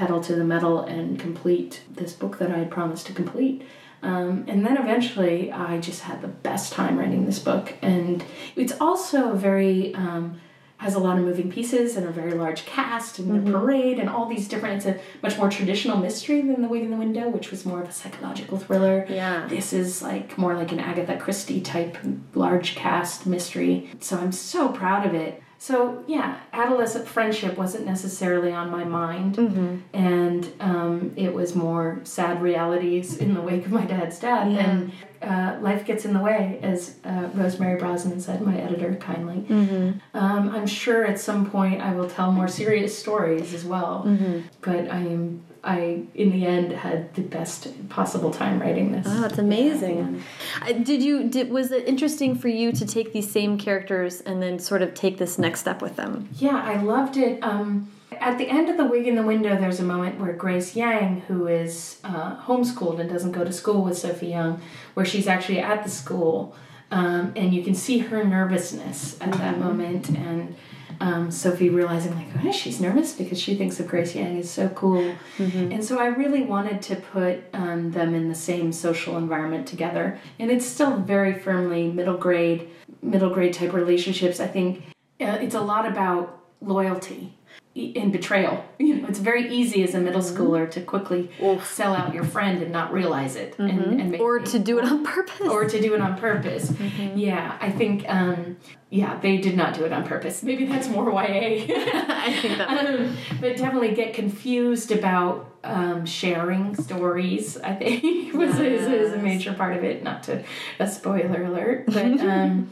[0.00, 3.62] pedal to the metal and complete this book that I had promised to complete.
[4.02, 7.74] Um, and then eventually, I just had the best time writing this book.
[7.82, 8.24] And
[8.56, 10.40] it's also very, um,
[10.78, 13.54] has a lot of moving pieces and a very large cast and mm-hmm.
[13.54, 16.82] a parade and all these different, it's a much more traditional mystery than The Wig
[16.82, 19.04] in the Window, which was more of a psychological thriller.
[19.06, 19.46] Yeah.
[19.48, 21.98] This is like more like an Agatha Christie type
[22.34, 23.90] large cast mystery.
[24.00, 25.42] So I'm so proud of it.
[25.62, 29.76] So yeah, adolescent friendship wasn't necessarily on my mind, Mm-hmm.
[29.92, 34.70] and um, it was more sad realities in the wake of my dad's death, Yeah.
[34.70, 39.40] and uh, life gets in the way, as uh, Rosemary Brosnan said, my editor kindly.
[39.50, 39.98] Mm-hmm.
[40.16, 44.40] Um, I'm sure at some point I will tell more serious stories as well, Mm-hmm.
[44.62, 45.42] but I am.
[45.62, 49.06] I, in the end, had the best possible time writing this.
[49.08, 50.22] Oh, that's amazing.
[50.62, 54.42] Uh, Did you did was it interesting for you to take these same characters and
[54.42, 56.28] then sort of take this next step with them?
[56.36, 57.42] Yeah, I loved it.
[57.42, 60.76] Um, at the end of The Wig in the Window, there's a moment where Grace
[60.76, 64.60] Yang, who is uh, homeschooled and doesn't go to school with Sophie Young,
[64.94, 66.54] where she's actually at the school,
[66.90, 70.56] um, and you can see her nervousness at that moment, and
[71.00, 74.68] um, Sophie realizing like, oh, she's nervous because she thinks of Grace Yang is so
[74.70, 79.66] cool, and so I really wanted to put um, them in the same social environment
[79.66, 82.68] together, and it's still very firmly middle grade,
[83.02, 84.40] middle grade type relationships.
[84.40, 84.82] I think
[85.20, 87.34] uh, it's a lot about loyalty
[87.76, 88.64] and betrayal.
[88.80, 90.42] You know, it's very easy as a middle Mm-hmm.
[90.42, 91.30] schooler to quickly
[91.62, 94.22] sell out your friend and not realize it, and, and Mm-hmm.
[94.22, 95.46] Or to do it on purpose.
[95.48, 96.70] or to do it on purpose.
[96.80, 97.18] Mm-hmm.
[97.18, 98.04] Yeah, I think.
[98.08, 98.56] Um,
[98.88, 100.42] yeah, they did not do it on purpose.
[100.42, 101.18] Maybe that's more YA.
[101.68, 107.56] I think that um, but definitely get confused about um, sharing stories.
[107.58, 110.02] I think was is, is a major part of it.
[110.02, 110.42] Not to
[110.80, 112.70] a spoiler alert, but um,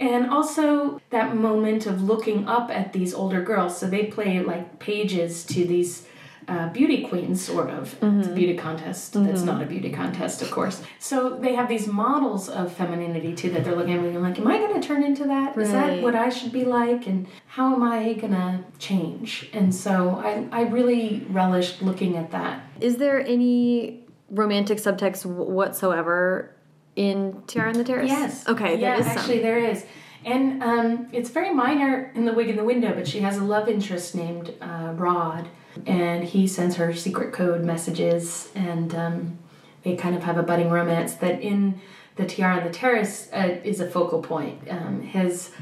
[0.00, 3.78] and also that moment of looking up at these older girls.
[3.78, 6.06] So they play like pages to these.
[6.48, 7.94] Uh, beauty queens, sort of.
[8.02, 9.12] It's a beauty contest.
[9.12, 10.82] That's not a beauty contest, of course.
[10.98, 14.48] So they have these models of femininity too that they're looking at, and like, am
[14.48, 15.56] I going to turn into that?
[15.56, 16.02] Is that Right.
[16.02, 17.06] what I should be like?
[17.06, 19.48] And how am I going to change?
[19.52, 19.92] And so
[20.24, 22.62] I, I really relished looking at that.
[22.80, 26.52] Is there any romantic subtext whatsoever
[26.96, 28.08] in Tiara and the Terrace?
[28.08, 28.48] Yes.
[28.48, 29.42] Okay, yeah, there is actually some.
[29.42, 29.86] there is.
[30.24, 33.44] And um, it's very minor in The Wig in the Window, but she has a
[33.44, 35.48] love interest named uh, Rod,
[35.86, 39.38] and he sends her secret code messages, and um,
[39.82, 41.80] they kind of have a budding romance that in
[42.16, 44.60] the Tiara and the Terrace uh, is a focal point.
[44.68, 45.52] Um, his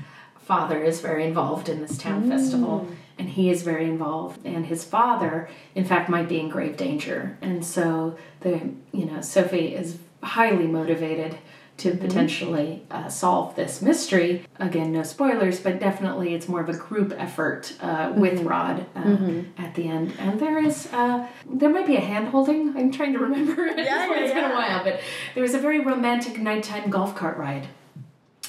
[0.41, 4.83] father is very involved in this town festival, and he is very involved, and his
[4.83, 9.99] father, in fact, might be in grave danger, and so the you know Sophie is
[10.23, 11.39] highly motivated
[11.79, 14.45] to potentially uh, solve this mystery.
[14.59, 19.17] Again, no spoilers, but definitely it's more of a group effort uh, with Rod uh,
[19.57, 20.13] at the end.
[20.19, 22.77] And there is, uh, there might be a hand holding.
[22.77, 23.69] I'm trying to remember.
[23.79, 25.01] Yeah, yeah, it's been a while, but
[25.35, 27.69] there was a very romantic nighttime golf cart ride.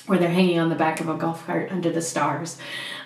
[0.07, 2.57] Where they're hanging on the back of a golf cart under the stars.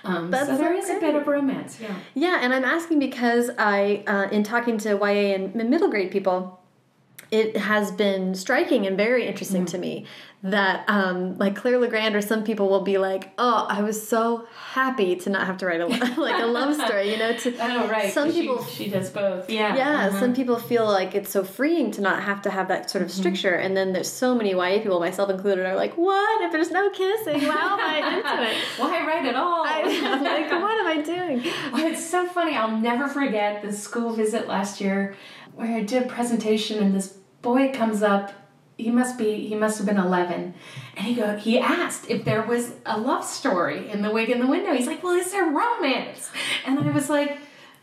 [0.06, 1.96] Um, so there so is a bit of romance, yeah.
[2.14, 6.63] Yeah, and I'm asking because I, uh, in talking to YA and middle grade people,
[7.34, 10.06] it has been striking and very interesting to me
[10.44, 14.46] that, um, like Claire Legrand or some people will be like, "Oh, I was so
[14.54, 15.88] happy to not have to write a
[16.22, 17.36] like a love story," you know.
[17.36, 18.14] To Oh, right.
[18.14, 19.50] Some she- people She, does both.
[19.50, 19.76] Yeah.
[19.76, 20.20] yeah, uh-huh.
[20.20, 23.10] some people feel like it's so freeing to not have to have that sort of
[23.10, 26.70] stricture, and then there's so many YA people, myself included, are like, "What if there's
[26.72, 27.48] no kissing?
[27.48, 29.66] Why am I into it?" Why write at all?
[29.66, 32.56] I, am like, "What am I doing?" Well, it's so funny.
[32.56, 35.16] I'll never forget the school visit last year
[35.56, 38.32] where I did a presentation in this boy comes up.
[38.76, 40.56] He must be he must have been 11.
[40.98, 44.40] And he go he asked if there was a love story in the wig in
[44.40, 44.74] the window.
[44.74, 46.32] He's like, "Well, is there romance?"
[46.66, 47.38] And I was like,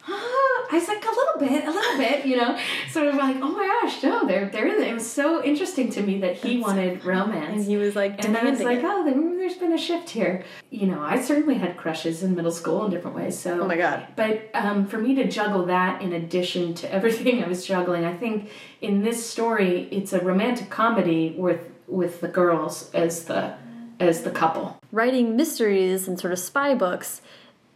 [0.08, 2.56] "Ah," I was like a little bit, a little bit, you know.
[2.90, 6.02] Sort of like, "Oh my gosh, no, there there is." It was so interesting to
[6.02, 7.56] me that he wanted romance.
[7.56, 8.84] And he was like And I was like, it.
[8.86, 10.44] oh, then there's been a shift here.
[10.70, 13.36] You know, I certainly had crushes in middle school in different ways.
[13.38, 14.06] So, Oh my God.
[14.14, 18.16] But um, for me to juggle that in addition to everything I was juggling, I
[18.16, 23.54] think in this story, it's a romantic comedy with with the girls as the
[23.98, 24.78] as the couple.
[24.92, 27.20] writing mysteries and sort of spy books,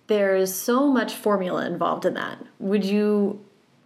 [0.06, 2.38] there's so much formula involved in that.
[2.58, 3.44] Would you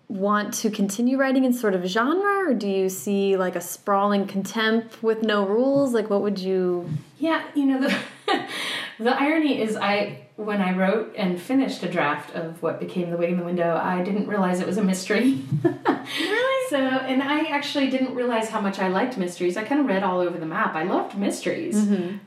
[0.08, 4.26] want to continue writing in sort of genre, or do you see like a sprawling
[4.26, 5.92] contempt with no rules?
[5.92, 6.88] Like, what would you?
[7.18, 7.94] Yeah, you know the
[8.98, 13.16] the irony is I when I wrote and finished a draft of what became The
[13.16, 15.42] Wig in the Window, I didn't realize it was a mystery.
[15.64, 16.57] really?
[16.68, 19.56] So, and I actually didn't realize how much I liked mysteries.
[19.56, 20.74] I kind of read all over the map.
[20.74, 21.76] I loved mysteries,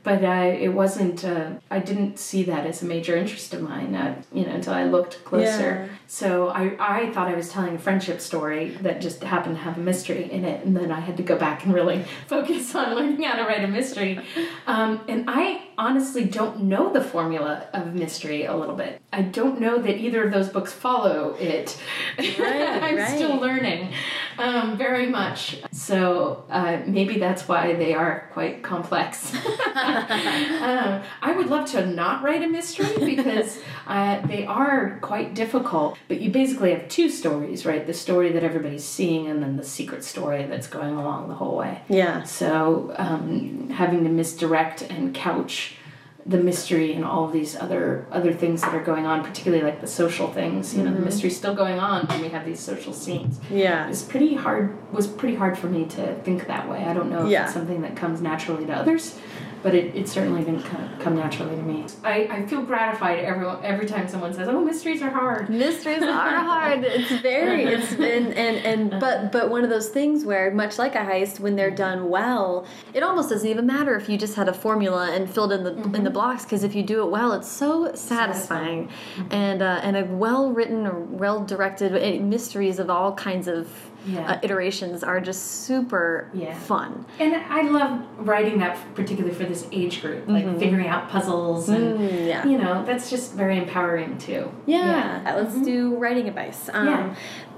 [0.02, 1.24] but I, it wasn't.
[1.24, 3.94] Uh, I didn't see that as a major interest of mine.
[3.94, 5.70] Uh, you know, until I looked closer.
[5.88, 5.88] Yeah.
[6.12, 9.78] So I, I thought I was telling a friendship story that just happened to have
[9.78, 12.94] a mystery in it, and then I had to go back and really focus on
[12.94, 14.20] learning how to write a mystery.
[14.66, 19.00] Um, and I honestly don't know the formula of mystery a little bit.
[19.10, 21.80] I don't know that either of those books follow it.
[22.18, 23.16] Right, I'm right.
[23.16, 23.94] still learning
[24.38, 25.62] um, very much.
[25.72, 29.34] So uh, maybe that's why they are quite complex.
[29.74, 35.98] um, I would love to not write a mystery because uh, they are quite difficult.
[36.08, 37.86] But you basically have two stories, right?
[37.86, 41.56] The story that everybody's seeing, and then the secret story that's going along the whole
[41.56, 41.82] way.
[41.88, 42.24] Yeah.
[42.24, 45.76] So um, having to misdirect and couch
[46.24, 49.88] the mystery and all these other other things that are going on, particularly like the
[49.88, 50.72] social things.
[50.72, 53.40] You know, the mystery's still going on when we have these social scenes.
[53.50, 53.88] Yeah.
[53.88, 54.76] It's pretty hard.
[54.92, 56.84] Was pretty hard for me to think that way.
[56.84, 57.44] I don't know if Yeah.
[57.44, 59.18] it's something that comes naturally to others,
[59.62, 61.86] but it, it certainly didn't come, come naturally to me.
[62.02, 66.36] I, I feel gratified every every time someone says, "Oh, mysteries are hard." Mysteries are
[66.44, 66.84] hard.
[66.84, 67.64] It's very.
[67.64, 69.00] It's been and and uh-huh.
[69.00, 72.66] but but one of those things where much like a heist, when they're done well,
[72.92, 75.70] it almost doesn't even matter if you just had a formula and filled in the
[75.70, 76.12] in the mm-hmm.
[76.12, 78.90] blocks because if you do it well, it's so satisfying,
[79.30, 83.68] and uh, and a well written or well directed eh, mysteries of all kinds of.
[84.06, 84.32] Yeah.
[84.32, 86.54] Uh, iterations are just super Yeah.
[86.54, 87.06] fun.
[87.20, 91.98] And I love writing that, particularly for this age group, like figuring out puzzles and
[92.00, 92.44] Mm, yeah.
[92.46, 94.50] you know that's just very empowering too.
[94.66, 96.68] Yeah, let's do writing advice.
[96.72, 97.14] Um, Yeah.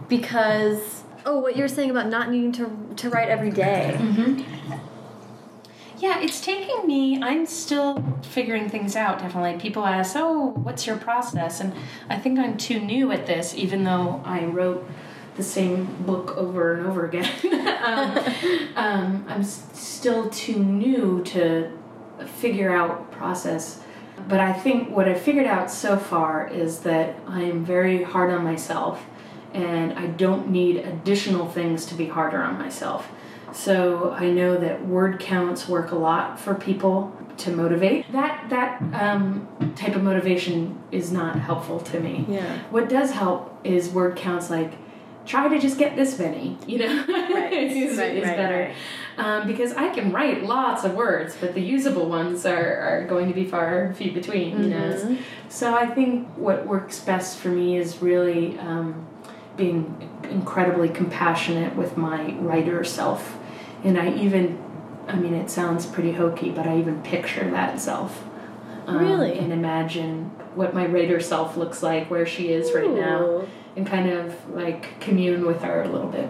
[0.08, 3.98] Because oh, what you're saying about not needing to to write every day.
[5.98, 7.22] Yeah, it's taking me.
[7.22, 9.20] I'm still figuring things out.
[9.20, 11.72] Definitely, people ask, "Oh, what's your process?" And
[12.10, 14.86] I think I'm too new at this, even though I wrote
[15.36, 17.28] the same book over and over again.
[17.84, 18.18] um,
[18.76, 21.70] um, I'm still too new to
[22.26, 23.80] figure out process.
[24.28, 28.32] But I think what I've figured out so far is that I am very hard
[28.32, 29.04] on myself
[29.52, 33.08] and I don't need additional things to be harder on myself.
[33.52, 38.10] So I know that word counts work a lot for people to motivate.
[38.12, 42.24] That that um, type of motivation is not helpful to me.
[42.28, 42.58] Yeah.
[42.70, 44.74] What does help is word counts like
[45.26, 48.74] try to just get this many, you know, is, right, is right, better.
[49.16, 53.28] Um, because I can write lots of words, but the usable ones are, are going
[53.28, 55.12] to be far few between, you Mm-hmm.
[55.14, 55.18] know.
[55.48, 59.06] So I think what works best for me is really um,
[59.56, 59.96] being
[60.30, 63.38] incredibly compassionate with my writer self.
[63.84, 64.58] And I even,
[65.06, 68.24] I mean, it sounds pretty hokey, but I even picture that self.
[68.86, 69.38] Um, Really?
[69.38, 73.48] And imagine what my writer self looks like, where she is right now, Ooh.
[73.76, 76.28] And kind of like commune with her a little bit.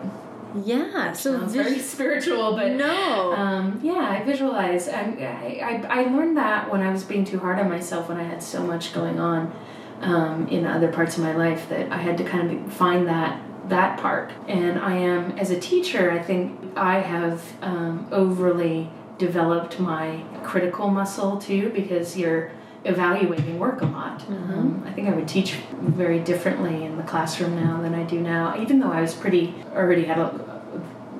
[0.64, 1.12] Yeah.
[1.12, 3.32] So Sounds very spiritual, but no.
[3.34, 4.88] um, yeah, I visualize.
[4.88, 8.18] I, I, I I learned that when I was being too hard on myself when
[8.18, 9.52] I had so much going on
[10.00, 13.40] um, in other parts of my life that I had to kind of find that
[13.68, 14.30] that part.
[14.46, 20.88] And I am as a teacher, I think I have um, overly developed my critical
[20.88, 22.50] muscle too because you're
[22.84, 24.22] evaluating work a lot.
[24.28, 28.20] Um, I think I would teach very differently in the classroom now than I do
[28.20, 30.62] now, even though I was pretty already had a,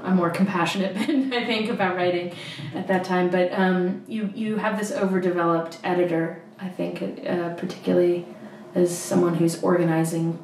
[0.05, 2.33] a more compassionate bent, I think, about writing
[2.75, 3.31] at that time.
[3.31, 8.27] But um, you you have this overdeveloped editor, I think, uh, particularly
[8.75, 10.39] as someone who's organizing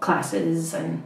[0.00, 1.02] classes and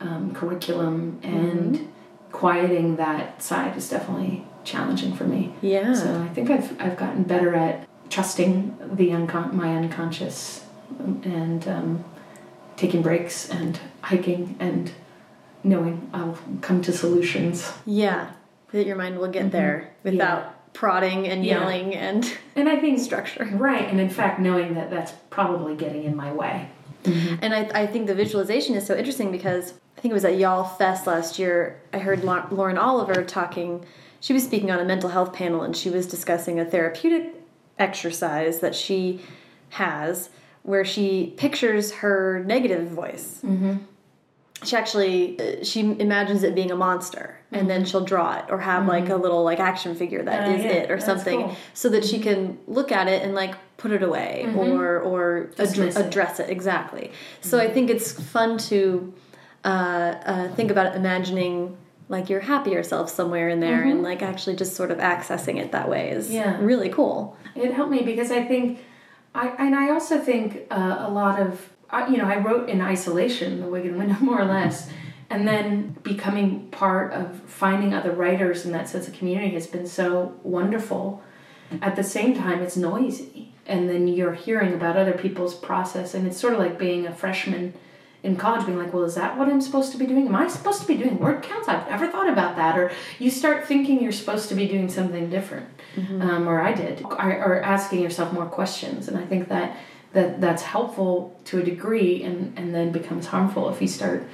[0.00, 1.92] um, curriculum and
[2.32, 5.52] quieting that side is definitely challenging for me.
[5.62, 5.94] yeah.
[5.94, 10.64] So I think I've I've gotten better at trusting the uncon- my unconscious
[10.98, 12.04] and um,
[12.76, 14.90] taking breaks and hiking and
[15.62, 17.72] knowing I'll come to solutions.
[17.86, 18.32] yeah.
[18.72, 21.58] That your mind will get there without prodding and Yeah.
[21.60, 23.44] yelling and And I think structure.
[23.54, 26.68] right, and in fact, knowing that that's probably getting in my way.
[27.04, 30.34] And I, I think the visualization is so interesting because I think it was at
[30.34, 31.80] YALLFest last year.
[31.92, 33.84] I heard Lau- Lauren Oliver talking.
[34.20, 37.34] She was speaking on a mental health panel and she was discussing a therapeutic
[37.80, 39.20] exercise that she
[39.70, 40.30] has
[40.62, 43.40] where she pictures her negative voice.
[43.44, 43.78] Mm-hmm.
[44.62, 48.58] She actually uh, she imagines it being a monster, and then she'll draw it or
[48.60, 51.56] have like a little like action figure that Uh, is yeah, it or something, cool.
[51.72, 55.96] so that she can look at it and like put it away or or Dismiss
[55.96, 56.04] it.
[56.06, 57.10] address it exactly.
[57.40, 59.14] So I think it's fun to
[59.64, 61.78] uh, uh, think about imagining
[62.10, 65.72] like your happier self somewhere in there and like actually just sort of accessing it
[65.72, 66.58] that way is Yeah.
[66.60, 67.34] really cool.
[67.54, 68.80] It helped me because I think,
[69.34, 71.70] I and I also think uh, a lot of
[72.08, 74.90] you know I wrote in isolation, the Wig in window more or less,
[75.28, 79.86] and then becoming part of finding other writers in that sense of community has been
[79.86, 81.22] so wonderful.
[81.80, 86.26] At the same time, it's noisy, and then you're hearing about other people's process, and
[86.26, 87.74] it's sort of like being a freshman
[88.22, 90.26] in college being like, well, is that what I'm supposed to be doing?
[90.26, 91.68] Am I supposed to be doing word counts?
[91.68, 92.78] I've never thought about that.
[92.78, 96.22] Or you start thinking you're supposed to be doing something different, mm-hmm.
[96.22, 99.08] um, or I did, or, or asking yourself more questions.
[99.08, 99.76] And I think that
[100.12, 104.26] that that's helpful to a degree, and and then becomes harmful if you start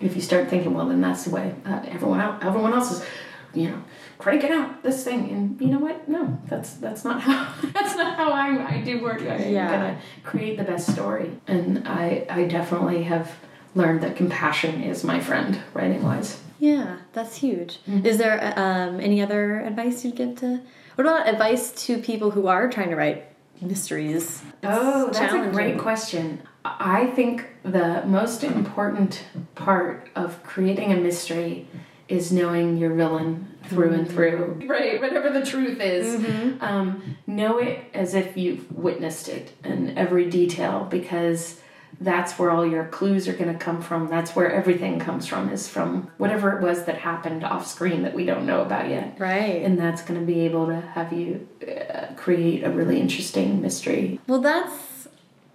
[0.00, 3.06] if you start thinking, well, then that's the way uh, everyone else, everyone else is,
[3.54, 3.82] you know
[4.18, 8.16] cranking out this thing and you know what no that's that's not how that's not
[8.16, 9.70] how i, I do work i'm yeah.
[9.70, 13.32] gonna create the best story and i i definitely have
[13.74, 18.06] learned that compassion is my friend writing wise yeah that's huge mm-hmm.
[18.06, 20.60] is there um, any other advice you'd give to
[20.94, 23.26] what about advice to people who are trying to write
[23.60, 29.24] mysteries it's oh that's a great question i think the most important
[29.54, 31.66] part of creating a mystery
[32.08, 34.00] is knowing your villain through mm-hmm.
[34.00, 34.62] and through.
[34.66, 36.20] Right, whatever the truth is.
[36.20, 36.62] Mm-hmm.
[36.62, 41.61] Um, know it as if you've witnessed it in every detail because
[42.04, 44.08] that's where all your clues are going to come from.
[44.08, 48.14] That's where everything comes from, is from whatever it was that happened off screen that
[48.14, 49.16] we don't know about yet.
[49.18, 49.62] Right.
[49.62, 54.20] And that's going to be able to have you uh, create a really interesting mystery.
[54.26, 54.92] Well, that's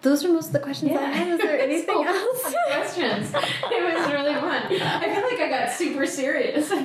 [0.02, 1.00] those are most of the questions yeah.
[1.00, 1.28] I had.
[1.28, 2.56] Is there anything so else?
[2.68, 3.34] questions.
[3.34, 4.82] It was really fun.
[4.82, 6.70] I feel like I got super serious.
[6.70, 6.78] no,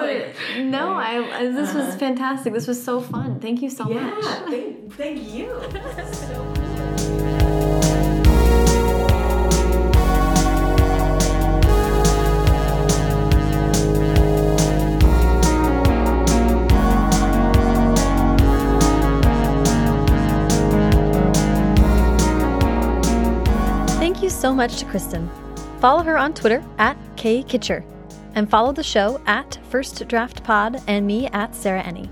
[0.00, 0.92] like, no.
[0.92, 1.98] I, I this was uh-huh.
[1.98, 2.52] fantastic.
[2.52, 3.40] This was so fun.
[3.40, 4.24] Thank you so yeah, much.
[4.24, 6.84] Thank, thank you.
[24.38, 25.28] so much to Kristen.
[25.80, 27.84] Follow her on Twitter at Kay Kittscher
[28.34, 32.08] and follow the show at First Draft Pod and me at Sarah Enni.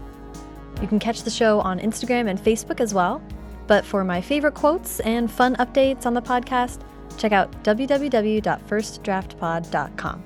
[0.83, 3.23] You can catch the show on Instagram and Facebook as well.
[3.67, 6.81] But for my favorite quotes and fun updates on the podcast,
[7.17, 10.23] check out www.firstdraftpod.com.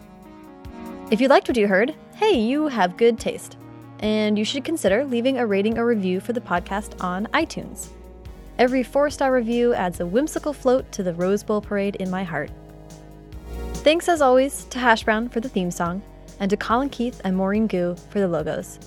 [1.10, 3.56] If you liked what you heard, hey, you have good taste.
[4.00, 7.88] And you should consider leaving a rating or review for the podcast on iTunes.
[8.60, 12.22] Every four star review adds a whimsical float to the Rose Bowl parade in my
[12.22, 12.50] heart.
[13.76, 16.02] Thanks as always to Hash Brown for the theme song,
[16.40, 18.78] and to Colin Keith and Maureen Gu for the logos.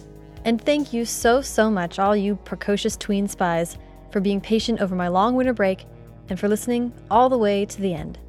[0.46, 3.80] And thank you so, so much, all you precocious tween spies,
[4.12, 5.88] for being patient over my long winter break
[6.30, 8.20] and for listening all the way to the end.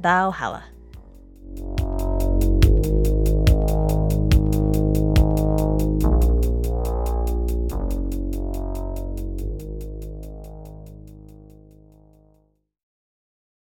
[0.00, 0.64] Valhalla.